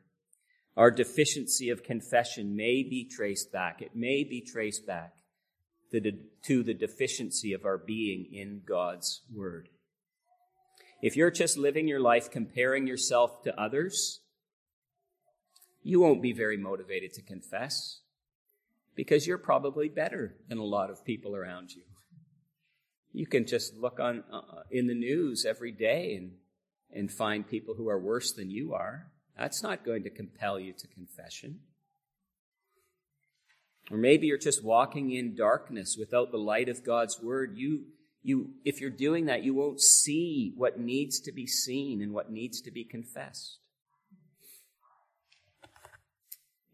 Our 0.76 0.90
deficiency 0.90 1.70
of 1.70 1.82
confession 1.82 2.54
may 2.54 2.82
be 2.82 3.08
traced 3.10 3.50
back. 3.50 3.80
It 3.80 3.92
may 3.96 4.24
be 4.24 4.42
traced 4.42 4.86
back 4.86 5.14
to 5.90 6.62
the 6.62 6.74
deficiency 6.74 7.54
of 7.54 7.64
our 7.64 7.78
being 7.78 8.26
in 8.30 8.60
God's 8.68 9.22
Word. 9.34 9.70
If 11.00 11.16
you're 11.16 11.30
just 11.30 11.56
living 11.56 11.88
your 11.88 12.00
life 12.00 12.30
comparing 12.30 12.86
yourself 12.86 13.42
to 13.44 13.58
others, 13.58 14.20
you 15.82 15.98
won't 15.98 16.20
be 16.20 16.34
very 16.34 16.58
motivated 16.58 17.14
to 17.14 17.22
confess 17.22 18.00
because 18.94 19.26
you're 19.26 19.38
probably 19.38 19.88
better 19.88 20.34
than 20.46 20.58
a 20.58 20.64
lot 20.64 20.90
of 20.90 21.06
people 21.06 21.34
around 21.34 21.70
you. 21.74 21.84
You 23.14 23.26
can 23.26 23.46
just 23.46 23.74
look 23.76 23.98
on 23.98 24.24
uh, 24.30 24.64
in 24.70 24.88
the 24.88 24.94
news 24.94 25.46
every 25.46 25.72
day 25.72 26.16
and 26.16 26.32
and 26.92 27.10
find 27.10 27.48
people 27.48 27.74
who 27.74 27.88
are 27.88 27.98
worse 27.98 28.32
than 28.32 28.50
you 28.50 28.74
are. 28.74 29.10
That's 29.38 29.62
not 29.62 29.84
going 29.84 30.04
to 30.04 30.10
compel 30.10 30.58
you 30.58 30.72
to 30.72 30.88
confession. 30.88 31.60
Or 33.90 33.98
maybe 33.98 34.26
you're 34.26 34.38
just 34.38 34.64
walking 34.64 35.12
in 35.12 35.36
darkness 35.36 35.96
without 35.98 36.32
the 36.32 36.38
light 36.38 36.68
of 36.68 36.84
God's 36.84 37.20
word. 37.22 37.56
You, 37.56 37.84
you, 38.22 38.50
if 38.64 38.80
you're 38.80 38.90
doing 38.90 39.26
that, 39.26 39.44
you 39.44 39.54
won't 39.54 39.80
see 39.80 40.52
what 40.56 40.80
needs 40.80 41.20
to 41.20 41.32
be 41.32 41.46
seen 41.46 42.02
and 42.02 42.12
what 42.12 42.30
needs 42.30 42.60
to 42.62 42.70
be 42.70 42.84
confessed. 42.84 43.58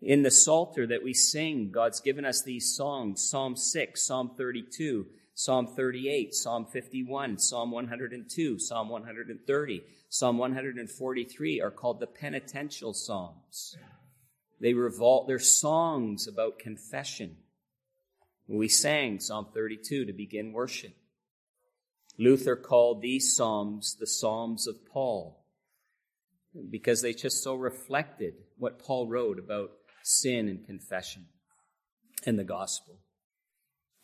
In 0.00 0.22
the 0.22 0.30
Psalter 0.30 0.86
that 0.86 1.04
we 1.04 1.14
sing, 1.14 1.70
God's 1.70 2.00
given 2.00 2.24
us 2.24 2.42
these 2.42 2.74
songs 2.74 3.28
Psalm 3.28 3.56
6, 3.56 4.04
Psalm 4.04 4.32
32, 4.36 5.06
Psalm 5.34 5.66
38, 5.66 6.34
Psalm 6.34 6.66
51, 6.66 7.38
Psalm 7.38 7.70
102, 7.70 8.58
Psalm 8.58 8.88
130, 8.88 9.82
Psalm 10.14 10.36
143 10.36 11.62
are 11.62 11.70
called 11.70 11.98
the 11.98 12.06
penitential 12.06 12.92
Psalms. 12.92 13.78
They 14.60 14.74
revolve, 14.74 15.26
they're 15.26 15.38
songs 15.38 16.28
about 16.28 16.58
confession. 16.58 17.38
We 18.46 18.68
sang 18.68 19.20
Psalm 19.20 19.46
32 19.54 20.04
to 20.04 20.12
begin 20.12 20.52
worship. 20.52 20.92
Luther 22.18 22.56
called 22.56 23.00
these 23.00 23.34
Psalms 23.34 23.96
the 23.98 24.06
Psalms 24.06 24.66
of 24.66 24.84
Paul 24.84 25.46
because 26.70 27.00
they 27.00 27.14
just 27.14 27.42
so 27.42 27.54
reflected 27.54 28.34
what 28.58 28.78
Paul 28.78 29.08
wrote 29.08 29.38
about 29.38 29.70
sin 30.02 30.46
and 30.46 30.66
confession 30.66 31.28
and 32.26 32.38
the 32.38 32.44
gospel. 32.44 32.98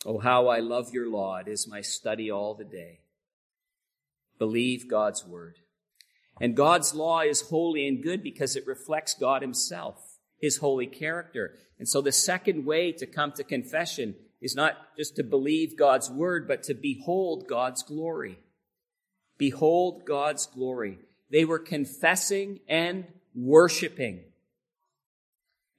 Oh, 0.07 0.17
how 0.17 0.47
I 0.47 0.57
love 0.57 0.91
your 0.91 1.07
law. 1.07 1.35
It 1.35 1.47
is 1.47 1.67
my 1.67 1.81
study 1.81 2.31
all 2.31 2.55
the 2.55 2.65
day. 2.65 3.01
Believe 4.39 4.89
God's 4.89 5.23
word. 5.23 5.59
And 6.41 6.55
God's 6.55 6.93
law 6.93 7.21
is 7.21 7.41
holy 7.41 7.87
and 7.87 8.01
good 8.01 8.23
because 8.23 8.55
it 8.55 8.67
reflects 8.67 9.13
God 9.13 9.41
himself 9.41 10.09
his 10.39 10.57
holy 10.57 10.87
character. 10.87 11.55
And 11.77 11.87
so 11.87 12.01
the 12.01 12.11
second 12.11 12.65
way 12.65 12.91
to 12.93 13.05
come 13.05 13.31
to 13.33 13.43
confession 13.43 14.15
is 14.41 14.55
not 14.55 14.75
just 14.97 15.15
to 15.17 15.23
believe 15.23 15.77
God's 15.77 16.09
word, 16.09 16.47
but 16.47 16.63
to 16.63 16.73
behold 16.73 17.47
God's 17.47 17.83
glory. 17.83 18.39
Behold 19.37 20.05
God's 20.05 20.45
glory. 20.45 20.99
They 21.29 21.45
were 21.45 21.59
confessing 21.59 22.59
and 22.67 23.05
worshiping. 23.35 24.21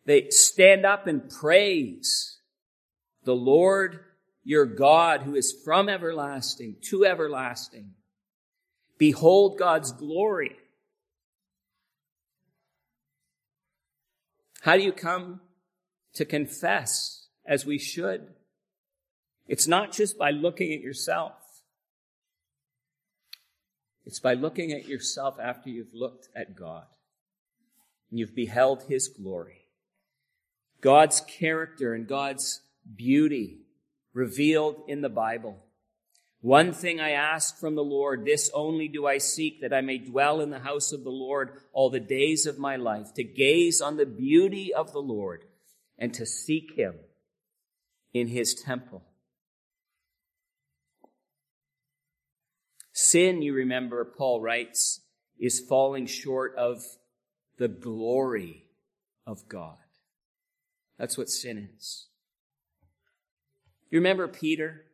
They 0.06 0.30
stand 0.30 0.86
up 0.86 1.06
and 1.06 1.28
praise 1.28 2.38
the 3.24 3.34
Lord 3.34 4.00
your 4.44 4.64
God 4.64 5.22
who 5.22 5.34
is 5.34 5.54
from 5.64 5.88
everlasting 5.88 6.76
to 6.88 7.04
everlasting. 7.04 7.92
Behold 9.00 9.58
God's 9.58 9.92
glory. 9.92 10.56
How 14.60 14.76
do 14.76 14.82
you 14.82 14.92
come 14.92 15.40
to 16.12 16.26
confess 16.26 17.28
as 17.46 17.64
we 17.64 17.78
should? 17.78 18.34
It's 19.48 19.66
not 19.66 19.90
just 19.90 20.18
by 20.18 20.32
looking 20.32 20.74
at 20.74 20.82
yourself. 20.82 21.32
It's 24.04 24.20
by 24.20 24.34
looking 24.34 24.70
at 24.72 24.86
yourself 24.86 25.38
after 25.42 25.70
you've 25.70 25.94
looked 25.94 26.28
at 26.36 26.54
God 26.54 26.84
and 28.10 28.18
you've 28.18 28.34
beheld 28.34 28.82
His 28.82 29.08
glory. 29.08 29.62
God's 30.82 31.22
character 31.22 31.94
and 31.94 32.06
God's 32.06 32.60
beauty 32.96 33.60
revealed 34.12 34.82
in 34.86 35.00
the 35.00 35.08
Bible. 35.08 35.64
One 36.42 36.72
thing 36.72 37.00
I 37.00 37.10
ask 37.10 37.58
from 37.58 37.74
the 37.74 37.84
Lord, 37.84 38.24
this 38.24 38.50
only 38.54 38.88
do 38.88 39.06
I 39.06 39.18
seek, 39.18 39.60
that 39.60 39.74
I 39.74 39.82
may 39.82 39.98
dwell 39.98 40.40
in 40.40 40.48
the 40.50 40.60
house 40.60 40.90
of 40.90 41.04
the 41.04 41.10
Lord 41.10 41.50
all 41.72 41.90
the 41.90 42.00
days 42.00 42.46
of 42.46 42.58
my 42.58 42.76
life, 42.76 43.12
to 43.14 43.24
gaze 43.24 43.80
on 43.82 43.98
the 43.98 44.06
beauty 44.06 44.72
of 44.72 44.92
the 44.92 45.00
Lord 45.00 45.44
and 45.98 46.14
to 46.14 46.24
seek 46.24 46.78
him 46.78 46.94
in 48.14 48.28
his 48.28 48.54
temple. 48.54 49.02
Sin, 52.92 53.42
you 53.42 53.52
remember, 53.52 54.04
Paul 54.04 54.40
writes, 54.40 55.02
is 55.38 55.60
falling 55.60 56.06
short 56.06 56.54
of 56.56 56.82
the 57.58 57.68
glory 57.68 58.64
of 59.26 59.46
God. 59.48 59.76
That's 60.98 61.16
what 61.16 61.28
sin 61.28 61.68
is. 61.76 62.08
You 63.90 63.98
remember 63.98 64.26
Peter? 64.26 64.84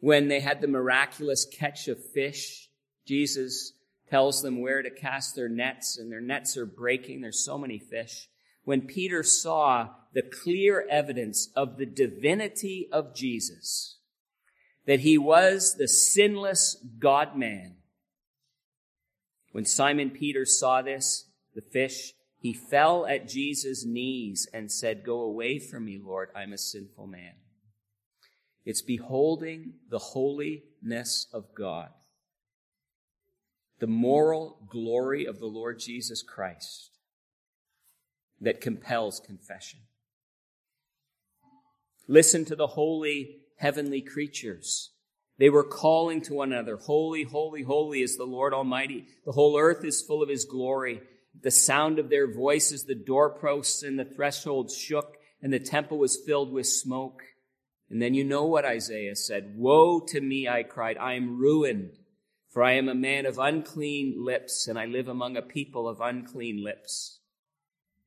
When 0.00 0.28
they 0.28 0.40
had 0.40 0.60
the 0.60 0.68
miraculous 0.68 1.44
catch 1.44 1.88
of 1.88 2.02
fish, 2.12 2.68
Jesus 3.06 3.72
tells 4.08 4.42
them 4.42 4.60
where 4.60 4.82
to 4.82 4.90
cast 4.90 5.34
their 5.34 5.48
nets, 5.48 5.98
and 5.98 6.10
their 6.10 6.20
nets 6.20 6.56
are 6.56 6.66
breaking. 6.66 7.20
There's 7.20 7.44
so 7.44 7.58
many 7.58 7.78
fish. 7.78 8.28
When 8.64 8.82
Peter 8.82 9.22
saw 9.22 9.90
the 10.12 10.22
clear 10.22 10.86
evidence 10.90 11.50
of 11.54 11.76
the 11.76 11.86
divinity 11.86 12.88
of 12.92 13.14
Jesus, 13.14 13.98
that 14.86 15.00
he 15.00 15.18
was 15.18 15.74
the 15.74 15.88
sinless 15.88 16.76
God 16.98 17.36
man, 17.36 17.76
when 19.52 19.64
Simon 19.64 20.10
Peter 20.10 20.44
saw 20.44 20.82
this, 20.82 21.26
the 21.54 21.62
fish, 21.62 22.12
he 22.40 22.52
fell 22.52 23.06
at 23.06 23.28
Jesus' 23.28 23.84
knees 23.84 24.46
and 24.52 24.70
said, 24.70 25.04
Go 25.04 25.20
away 25.20 25.58
from 25.58 25.86
me, 25.86 25.98
Lord, 26.02 26.28
I'm 26.36 26.52
a 26.52 26.58
sinful 26.58 27.06
man. 27.06 27.34
It's 28.68 28.82
beholding 28.82 29.72
the 29.88 29.98
holiness 29.98 31.26
of 31.32 31.54
God, 31.54 31.88
the 33.78 33.86
moral 33.86 34.58
glory 34.68 35.24
of 35.24 35.38
the 35.38 35.46
Lord 35.46 35.78
Jesus 35.78 36.22
Christ 36.22 36.90
that 38.42 38.60
compels 38.60 39.20
confession. 39.20 39.80
Listen 42.06 42.44
to 42.44 42.54
the 42.54 42.66
holy 42.66 43.38
heavenly 43.56 44.02
creatures. 44.02 44.90
They 45.38 45.48
were 45.48 45.64
calling 45.64 46.20
to 46.24 46.34
one 46.34 46.52
another, 46.52 46.76
Holy, 46.76 47.22
holy, 47.22 47.62
holy 47.62 48.02
is 48.02 48.18
the 48.18 48.26
Lord 48.26 48.52
Almighty. 48.52 49.06
The 49.24 49.32
whole 49.32 49.58
earth 49.58 49.82
is 49.82 50.02
full 50.02 50.22
of 50.22 50.28
His 50.28 50.44
glory. 50.44 51.00
The 51.40 51.50
sound 51.50 51.98
of 51.98 52.10
their 52.10 52.30
voices, 52.30 52.84
the 52.84 52.94
doorposts 52.94 53.82
and 53.82 53.98
the 53.98 54.04
thresholds 54.04 54.76
shook, 54.76 55.16
and 55.40 55.50
the 55.50 55.58
temple 55.58 55.96
was 55.96 56.18
filled 56.18 56.52
with 56.52 56.66
smoke. 56.66 57.22
And 57.90 58.02
then 58.02 58.14
you 58.14 58.24
know 58.24 58.44
what 58.44 58.64
Isaiah 58.64 59.16
said. 59.16 59.54
Woe 59.56 60.00
to 60.00 60.20
me, 60.20 60.46
I 60.46 60.62
cried. 60.62 60.98
I 60.98 61.14
am 61.14 61.38
ruined, 61.38 61.98
for 62.50 62.62
I 62.62 62.72
am 62.72 62.88
a 62.88 62.94
man 62.94 63.24
of 63.24 63.38
unclean 63.38 64.16
lips, 64.18 64.68
and 64.68 64.78
I 64.78 64.84
live 64.84 65.08
among 65.08 65.36
a 65.36 65.42
people 65.42 65.88
of 65.88 66.00
unclean 66.00 66.62
lips. 66.62 67.20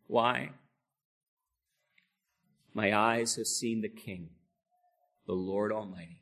Why? 0.07 0.51
My 2.73 2.95
eyes 2.95 3.35
have 3.37 3.47
seen 3.47 3.81
the 3.81 3.89
King, 3.89 4.29
the 5.25 5.33
Lord 5.33 5.71
Almighty. 5.71 6.21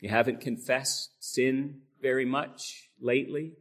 You 0.00 0.08
haven't 0.08 0.40
confessed 0.40 1.12
sin 1.20 1.82
very 2.00 2.24
much 2.24 2.90
lately. 3.00 3.52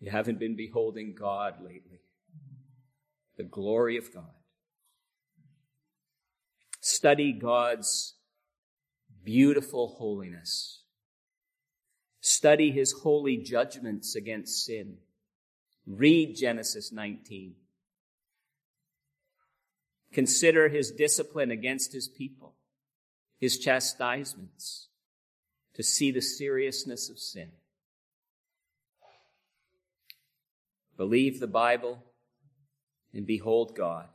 You 0.00 0.10
haven't 0.10 0.38
been 0.38 0.56
beholding 0.56 1.14
God 1.18 1.54
lately. 1.60 2.00
The 3.36 3.44
glory 3.44 3.96
of 3.96 4.12
God. 4.12 4.41
Study 7.02 7.32
God's 7.32 8.14
beautiful 9.24 9.88
holiness. 9.98 10.84
Study 12.20 12.70
his 12.70 12.92
holy 12.92 13.38
judgments 13.38 14.14
against 14.14 14.64
sin. 14.64 14.98
Read 15.84 16.36
Genesis 16.36 16.92
19. 16.92 17.56
Consider 20.12 20.68
his 20.68 20.92
discipline 20.92 21.50
against 21.50 21.92
his 21.92 22.06
people, 22.06 22.54
his 23.40 23.58
chastisements, 23.58 24.86
to 25.74 25.82
see 25.82 26.12
the 26.12 26.22
seriousness 26.22 27.10
of 27.10 27.18
sin. 27.18 27.50
Believe 30.96 31.40
the 31.40 31.48
Bible 31.48 32.04
and 33.12 33.26
behold 33.26 33.74
God 33.74 34.06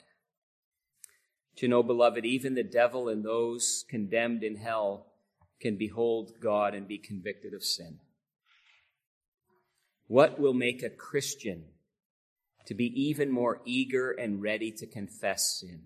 to 1.57 1.67
know, 1.67 1.83
beloved, 1.83 2.25
even 2.25 2.55
the 2.55 2.63
devil 2.63 3.09
and 3.09 3.23
those 3.23 3.83
condemned 3.89 4.43
in 4.43 4.55
hell 4.55 5.07
can 5.59 5.75
behold 5.75 6.33
God 6.41 6.75
and 6.75 6.87
be 6.87 6.97
convicted 6.97 7.53
of 7.53 7.63
sin. 7.63 7.99
What 10.07 10.39
will 10.39 10.53
make 10.53 10.83
a 10.83 10.89
Christian 10.89 11.65
to 12.67 12.73
be 12.73 12.85
even 12.85 13.31
more 13.31 13.61
eager 13.65 14.11
and 14.11 14.41
ready 14.41 14.71
to 14.71 14.85
confess 14.85 15.59
sin? 15.59 15.83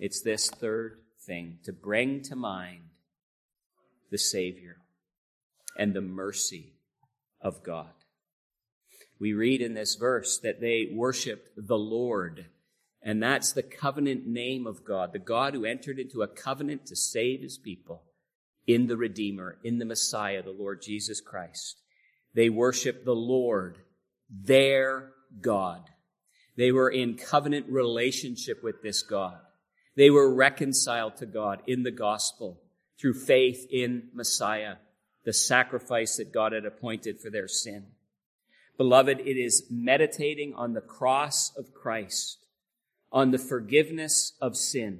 It's 0.00 0.22
this 0.22 0.48
third 0.48 1.00
thing 1.24 1.58
to 1.64 1.72
bring 1.72 2.22
to 2.22 2.36
mind 2.36 2.84
the 4.10 4.18
Savior 4.18 4.78
and 5.78 5.94
the 5.94 6.00
mercy 6.00 6.72
of 7.40 7.62
God. 7.62 7.92
We 9.20 9.32
read 9.32 9.60
in 9.60 9.74
this 9.74 9.94
verse 9.94 10.38
that 10.38 10.60
they 10.60 10.88
worshiped 10.92 11.50
the 11.56 11.78
Lord 11.78 12.46
and 13.04 13.22
that's 13.22 13.52
the 13.52 13.62
covenant 13.62 14.26
name 14.26 14.66
of 14.66 14.84
God, 14.84 15.12
the 15.12 15.18
God 15.18 15.54
who 15.54 15.64
entered 15.64 15.98
into 15.98 16.22
a 16.22 16.26
covenant 16.26 16.86
to 16.86 16.96
save 16.96 17.42
his 17.42 17.58
people. 17.58 18.02
in 18.66 18.86
the 18.86 18.96
Redeemer, 18.96 19.58
in 19.62 19.78
the 19.78 19.84
Messiah, 19.84 20.42
the 20.42 20.50
Lord 20.50 20.82
Jesus 20.82 21.20
Christ. 21.20 21.80
They 22.34 22.48
worship 22.48 23.04
the 23.04 23.14
Lord, 23.14 23.78
their 24.30 25.12
God. 25.40 25.82
They 26.56 26.72
were 26.72 26.90
in 26.90 27.16
covenant 27.16 27.66
relationship 27.68 28.62
with 28.62 28.82
this 28.82 29.02
God. 29.02 29.38
They 29.96 30.10
were 30.10 30.34
reconciled 30.34 31.16
to 31.18 31.26
God 31.26 31.62
in 31.66 31.82
the 31.82 31.90
gospel 31.90 32.60
through 33.00 33.14
faith 33.14 33.66
in 33.70 34.08
Messiah, 34.14 34.76
the 35.24 35.32
sacrifice 35.32 36.16
that 36.16 36.32
God 36.32 36.52
had 36.52 36.64
appointed 36.64 37.20
for 37.20 37.30
their 37.30 37.48
sin. 37.48 37.86
Beloved, 38.76 39.20
it 39.20 39.36
is 39.36 39.66
meditating 39.70 40.54
on 40.54 40.72
the 40.72 40.80
cross 40.80 41.52
of 41.56 41.74
Christ, 41.74 42.43
on 43.14 43.30
the 43.30 43.38
forgiveness 43.38 44.32
of 44.42 44.56
sin, 44.56 44.98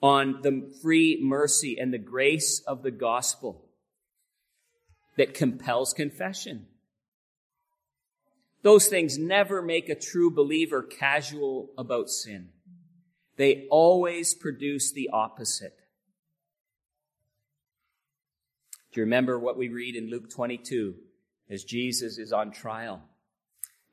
on 0.00 0.40
the 0.42 0.72
free 0.80 1.18
mercy 1.20 1.76
and 1.78 1.92
the 1.92 1.98
grace 1.98 2.62
of 2.68 2.84
the 2.84 2.90
gospel 2.92 3.64
that 5.16 5.34
compels 5.34 5.92
confession. 5.92 6.66
Those 8.62 8.86
things 8.86 9.18
never 9.18 9.60
make 9.60 9.88
a 9.88 9.96
true 9.96 10.30
believer 10.30 10.84
casual 10.84 11.70
about 11.76 12.08
sin. 12.08 12.50
They 13.36 13.66
always 13.70 14.34
produce 14.34 14.92
the 14.92 15.10
opposite. 15.12 15.76
Do 18.92 19.00
you 19.00 19.04
remember 19.04 19.36
what 19.36 19.56
we 19.56 19.68
read 19.68 19.96
in 19.96 20.10
Luke 20.10 20.30
22 20.30 20.94
as 21.50 21.64
Jesus 21.64 22.18
is 22.18 22.32
on 22.32 22.52
trial? 22.52 23.02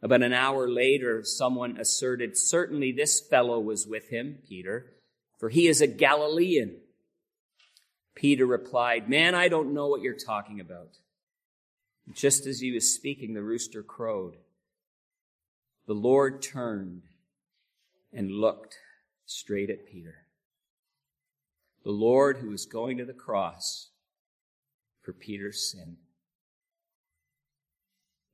About 0.01 0.23
an 0.23 0.33
hour 0.33 0.69
later, 0.69 1.23
someone 1.23 1.77
asserted, 1.77 2.37
Certainly 2.37 2.93
this 2.93 3.19
fellow 3.19 3.59
was 3.59 3.85
with 3.85 4.09
him, 4.09 4.39
Peter, 4.47 4.93
for 5.37 5.49
he 5.49 5.67
is 5.67 5.81
a 5.81 5.87
Galilean. 5.87 6.77
Peter 8.15 8.45
replied, 8.45 9.09
Man, 9.09 9.35
I 9.35 9.49
don't 9.49 9.73
know 9.73 9.87
what 9.87 10.01
you're 10.01 10.13
talking 10.13 10.59
about. 10.59 10.97
Just 12.13 12.45
as 12.45 12.59
he 12.59 12.71
was 12.71 12.93
speaking, 12.93 13.33
the 13.33 13.43
rooster 13.43 13.83
crowed. 13.83 14.35
The 15.85 15.93
Lord 15.93 16.41
turned 16.41 17.03
and 18.13 18.31
looked 18.31 18.75
straight 19.25 19.69
at 19.69 19.85
Peter. 19.85 20.25
The 21.83 21.91
Lord 21.91 22.37
who 22.37 22.49
was 22.49 22.65
going 22.65 22.97
to 22.97 23.05
the 23.05 23.13
cross 23.13 23.89
for 25.01 25.13
Peter's 25.13 25.71
sin. 25.71 25.97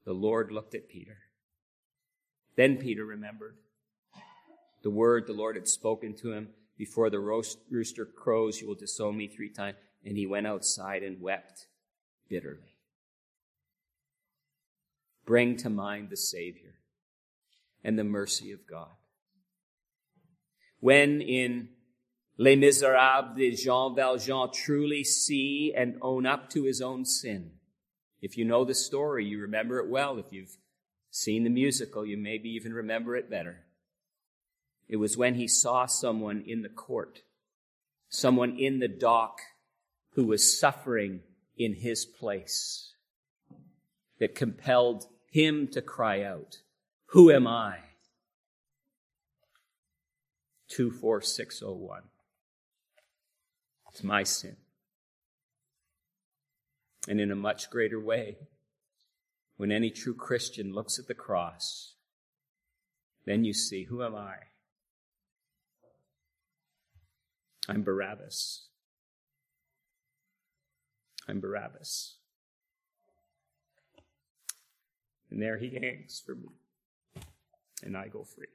The 0.06 0.14
Lord 0.14 0.52
looked 0.52 0.76
at 0.76 0.90
Peter. 0.90 1.18
Then 2.56 2.78
Peter 2.78 3.06
remembered 3.06 3.56
the 4.84 4.90
word 4.90 5.26
the 5.26 5.34
Lord 5.34 5.56
had 5.56 5.68
spoken 5.68 6.16
to 6.18 6.32
him 6.32 6.50
before 6.78 7.10
the 7.10 7.20
rooster 7.20 8.06
crows, 8.06 8.60
you 8.60 8.68
will 8.68 8.76
disown 8.76 9.18
me 9.18 9.28
three 9.28 9.50
times. 9.50 9.78
And 10.06 10.18
he 10.18 10.28
went 10.28 10.46
outside 10.46 11.04
and 11.04 11.22
wept 11.22 11.68
bitterly. 12.30 12.76
Bring 15.26 15.58
to 15.58 15.70
mind 15.70 16.10
the 16.10 16.18
Savior 16.18 16.76
and 17.84 17.98
the 17.98 18.04
mercy 18.04 18.52
of 18.52 18.68
God. 18.68 18.92
When 20.80 21.22
in 21.22 21.70
Les 22.38 22.56
Miserables 22.56 23.36
de 23.38 23.56
Jean 23.56 23.96
Valjean 23.96 24.50
truly 24.52 25.04
see 25.04 25.74
and 25.76 25.98
own 26.02 26.26
up 26.26 26.50
to 26.50 26.66
his 26.66 26.82
own 26.82 27.06
sin. 27.06 27.52
If 28.22 28.38
you 28.38 28.44
know 28.44 28.66
the 28.66 28.76
story, 28.76 29.26
you 29.26 29.40
remember 29.40 29.80
it 29.80 29.90
well. 29.90 30.18
If 30.18 30.32
you've 30.32 30.58
seen 31.16 31.46
the 31.46 31.50
musical, 31.50 32.06
you 32.06 32.18
maybe 32.18 32.50
even 32.50 32.74
remember 32.74 33.16
it 33.16 33.30
better. 33.30 33.64
It 34.90 34.98
was 34.98 35.16
when 35.16 35.36
he 35.36 35.48
saw 35.48 35.86
someone 35.86 36.44
in 36.46 36.62
the 36.62 36.70
court, 36.70 37.22
someone 38.10 38.60
in 38.60 38.80
the 38.80 38.90
dock 38.90 39.40
who 40.12 40.26
was 40.26 40.60
suffering 40.60 41.22
in 41.58 41.76
his 41.76 42.04
place 42.04 42.94
that 44.20 44.36
compelled 44.36 45.06
him 45.32 45.70
to 45.70 45.82
cry 45.82 46.22
out, 46.22 46.58
Who 47.08 47.32
am 47.32 47.48
I? 47.48 47.78
24601. 50.68 52.02
It's 53.90 54.04
my 54.04 54.24
sin. 54.24 54.58
And 57.08 57.22
in 57.22 57.32
a 57.32 57.36
much 57.38 57.70
greater 57.70 58.02
way, 58.02 58.36
when 59.58 59.72
any 59.72 59.90
true 59.90 60.16
Christian 60.16 60.74
looks 60.74 61.00
at 61.00 61.08
the 61.08 61.14
cross, 61.14 61.96
then 63.26 63.44
you 63.44 63.54
see, 63.54 63.86
who 63.86 64.04
am 64.04 64.16
I? 64.16 64.36
I'm 67.68 67.84
Barabbas. 67.84 68.68
I'm 71.28 71.40
Barabbas. 71.40 72.18
And 75.32 75.42
there 75.42 75.58
he 75.58 75.80
hangs 75.82 76.22
for 76.24 76.36
me. 76.36 76.50
And 77.84 77.98
I 77.98 78.08
go 78.08 78.24
free. 78.24 78.48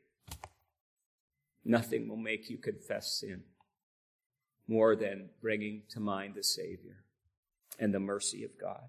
Nothing 1.64 2.08
will 2.08 2.16
make 2.16 2.48
you 2.48 2.58
confess 2.58 3.20
sin 3.20 3.42
more 4.68 4.94
than 4.94 5.30
bringing 5.42 5.82
to 5.90 6.00
mind 6.00 6.34
the 6.36 6.44
Savior 6.44 7.04
and 7.78 7.92
the 7.92 8.00
mercy 8.00 8.44
of 8.44 8.50
God. 8.60 8.88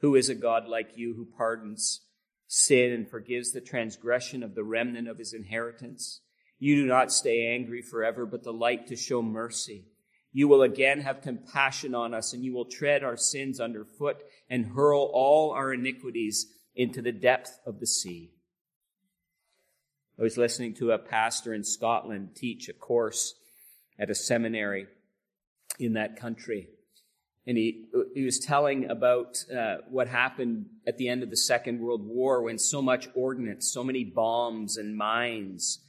Who 0.00 0.14
is 0.14 0.28
a 0.28 0.34
God 0.34 0.66
like 0.66 0.96
you 0.96 1.14
who 1.14 1.26
pardons 1.36 2.00
sin 2.46 2.92
and 2.92 3.08
forgives 3.08 3.52
the 3.52 3.60
transgression 3.60 4.42
of 4.42 4.54
the 4.54 4.64
remnant 4.64 5.08
of 5.08 5.18
his 5.18 5.32
inheritance? 5.32 6.20
You 6.58 6.76
do 6.76 6.86
not 6.86 7.12
stay 7.12 7.46
angry 7.54 7.82
forever, 7.82 8.26
but 8.26 8.42
delight 8.42 8.86
to 8.88 8.96
show 8.96 9.22
mercy. 9.22 9.86
You 10.32 10.46
will 10.48 10.62
again 10.62 11.00
have 11.00 11.22
compassion 11.22 11.94
on 11.94 12.14
us, 12.14 12.32
and 12.32 12.44
you 12.44 12.52
will 12.52 12.66
tread 12.66 13.02
our 13.02 13.16
sins 13.16 13.60
underfoot 13.60 14.22
and 14.48 14.66
hurl 14.66 15.10
all 15.12 15.50
our 15.50 15.72
iniquities 15.72 16.46
into 16.74 17.02
the 17.02 17.12
depth 17.12 17.58
of 17.66 17.80
the 17.80 17.86
sea. 17.86 18.30
I 20.18 20.22
was 20.22 20.36
listening 20.36 20.74
to 20.74 20.92
a 20.92 20.98
pastor 20.98 21.54
in 21.54 21.64
Scotland 21.64 22.36
teach 22.36 22.68
a 22.68 22.74
course 22.74 23.34
at 23.98 24.10
a 24.10 24.14
seminary 24.14 24.86
in 25.78 25.94
that 25.94 26.16
country. 26.16 26.68
And 27.50 27.58
he, 27.58 27.86
he 28.14 28.22
was 28.22 28.38
telling 28.38 28.88
about 28.88 29.44
uh, 29.52 29.78
what 29.88 30.06
happened 30.06 30.66
at 30.86 30.98
the 30.98 31.08
end 31.08 31.24
of 31.24 31.30
the 31.30 31.36
Second 31.36 31.80
World 31.80 32.06
War 32.06 32.42
when 32.42 32.58
so 32.58 32.80
much 32.80 33.08
ordnance, 33.16 33.72
so 33.72 33.82
many 33.82 34.04
bombs 34.04 34.76
and 34.76 34.96
mines 34.96 35.80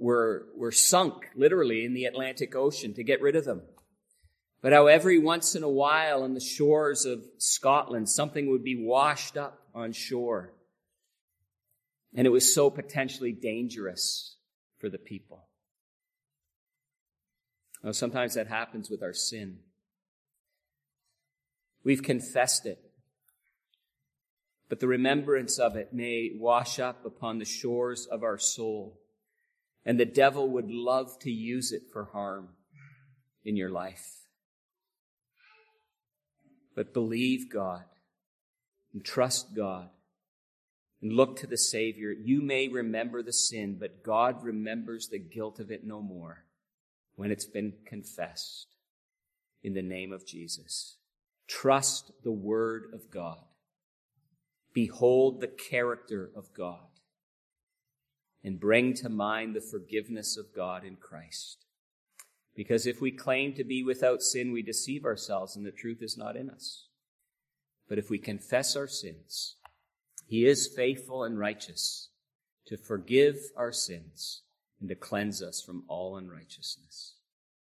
were, 0.00 0.46
were 0.56 0.72
sunk 0.72 1.28
literally 1.36 1.84
in 1.84 1.92
the 1.92 2.06
Atlantic 2.06 2.56
Ocean 2.56 2.94
to 2.94 3.04
get 3.04 3.20
rid 3.20 3.36
of 3.36 3.44
them. 3.44 3.60
But 4.62 4.72
how 4.72 4.86
every 4.86 5.18
once 5.18 5.54
in 5.54 5.62
a 5.62 5.68
while 5.68 6.22
on 6.22 6.32
the 6.32 6.40
shores 6.40 7.04
of 7.04 7.22
Scotland, 7.36 8.08
something 8.08 8.50
would 8.50 8.64
be 8.64 8.82
washed 8.82 9.36
up 9.36 9.58
on 9.74 9.92
shore 9.92 10.54
and 12.14 12.26
it 12.26 12.30
was 12.30 12.54
so 12.54 12.70
potentially 12.70 13.32
dangerous 13.32 14.36
for 14.78 14.88
the 14.88 14.98
people. 14.98 15.48
Now, 17.82 17.92
sometimes 17.92 18.34
that 18.34 18.46
happens 18.46 18.90
with 18.90 19.02
our 19.02 19.14
sin. 19.14 19.58
We've 21.84 22.02
confessed 22.02 22.66
it, 22.66 22.78
but 24.68 24.80
the 24.80 24.88
remembrance 24.88 25.58
of 25.58 25.76
it 25.76 25.92
may 25.92 26.30
wash 26.34 26.78
up 26.78 27.04
upon 27.04 27.38
the 27.38 27.44
shores 27.44 28.06
of 28.06 28.22
our 28.22 28.38
soul, 28.38 29.00
and 29.84 29.98
the 29.98 30.04
devil 30.04 30.48
would 30.50 30.70
love 30.70 31.18
to 31.20 31.30
use 31.30 31.72
it 31.72 31.82
for 31.92 32.04
harm 32.12 32.50
in 33.44 33.56
your 33.56 33.70
life. 33.70 34.20
But 36.74 36.94
believe 36.94 37.52
God 37.52 37.84
and 38.94 39.04
trust 39.04 39.54
God 39.54 39.90
and 41.02 41.12
look 41.12 41.36
to 41.36 41.46
the 41.46 41.58
Savior, 41.58 42.12
you 42.12 42.40
may 42.40 42.68
remember 42.68 43.22
the 43.22 43.32
sin, 43.32 43.76
but 43.78 44.04
God 44.04 44.44
remembers 44.44 45.08
the 45.08 45.18
guilt 45.18 45.58
of 45.58 45.70
it 45.70 45.84
no 45.84 46.00
more 46.00 46.44
when 47.16 47.30
it's 47.30 47.44
been 47.44 47.74
confessed 47.84 48.68
in 49.62 49.74
the 49.74 49.82
name 49.82 50.12
of 50.12 50.26
Jesus. 50.26 50.96
Trust 51.52 52.12
the 52.24 52.32
Word 52.32 52.86
of 52.94 53.10
God. 53.10 53.44
Behold 54.72 55.40
the 55.42 55.48
character 55.48 56.30
of 56.34 56.54
God. 56.54 56.88
And 58.42 58.58
bring 58.58 58.94
to 58.94 59.10
mind 59.10 59.54
the 59.54 59.60
forgiveness 59.60 60.38
of 60.38 60.54
God 60.56 60.82
in 60.82 60.96
Christ. 60.96 61.66
Because 62.56 62.86
if 62.86 63.02
we 63.02 63.10
claim 63.10 63.52
to 63.54 63.64
be 63.64 63.84
without 63.84 64.22
sin, 64.22 64.50
we 64.50 64.62
deceive 64.62 65.04
ourselves 65.04 65.54
and 65.54 65.66
the 65.66 65.70
truth 65.70 65.98
is 66.00 66.16
not 66.16 66.36
in 66.36 66.48
us. 66.48 66.86
But 67.86 67.98
if 67.98 68.08
we 68.08 68.18
confess 68.18 68.74
our 68.74 68.88
sins, 68.88 69.56
he 70.26 70.46
is 70.46 70.72
faithful 70.74 71.22
and 71.22 71.38
righteous 71.38 72.08
to 72.66 72.78
forgive 72.78 73.36
our 73.58 73.72
sins 73.72 74.40
and 74.80 74.88
to 74.88 74.94
cleanse 74.94 75.42
us 75.42 75.60
from 75.60 75.84
all 75.86 76.16
unrighteousness. 76.16 77.16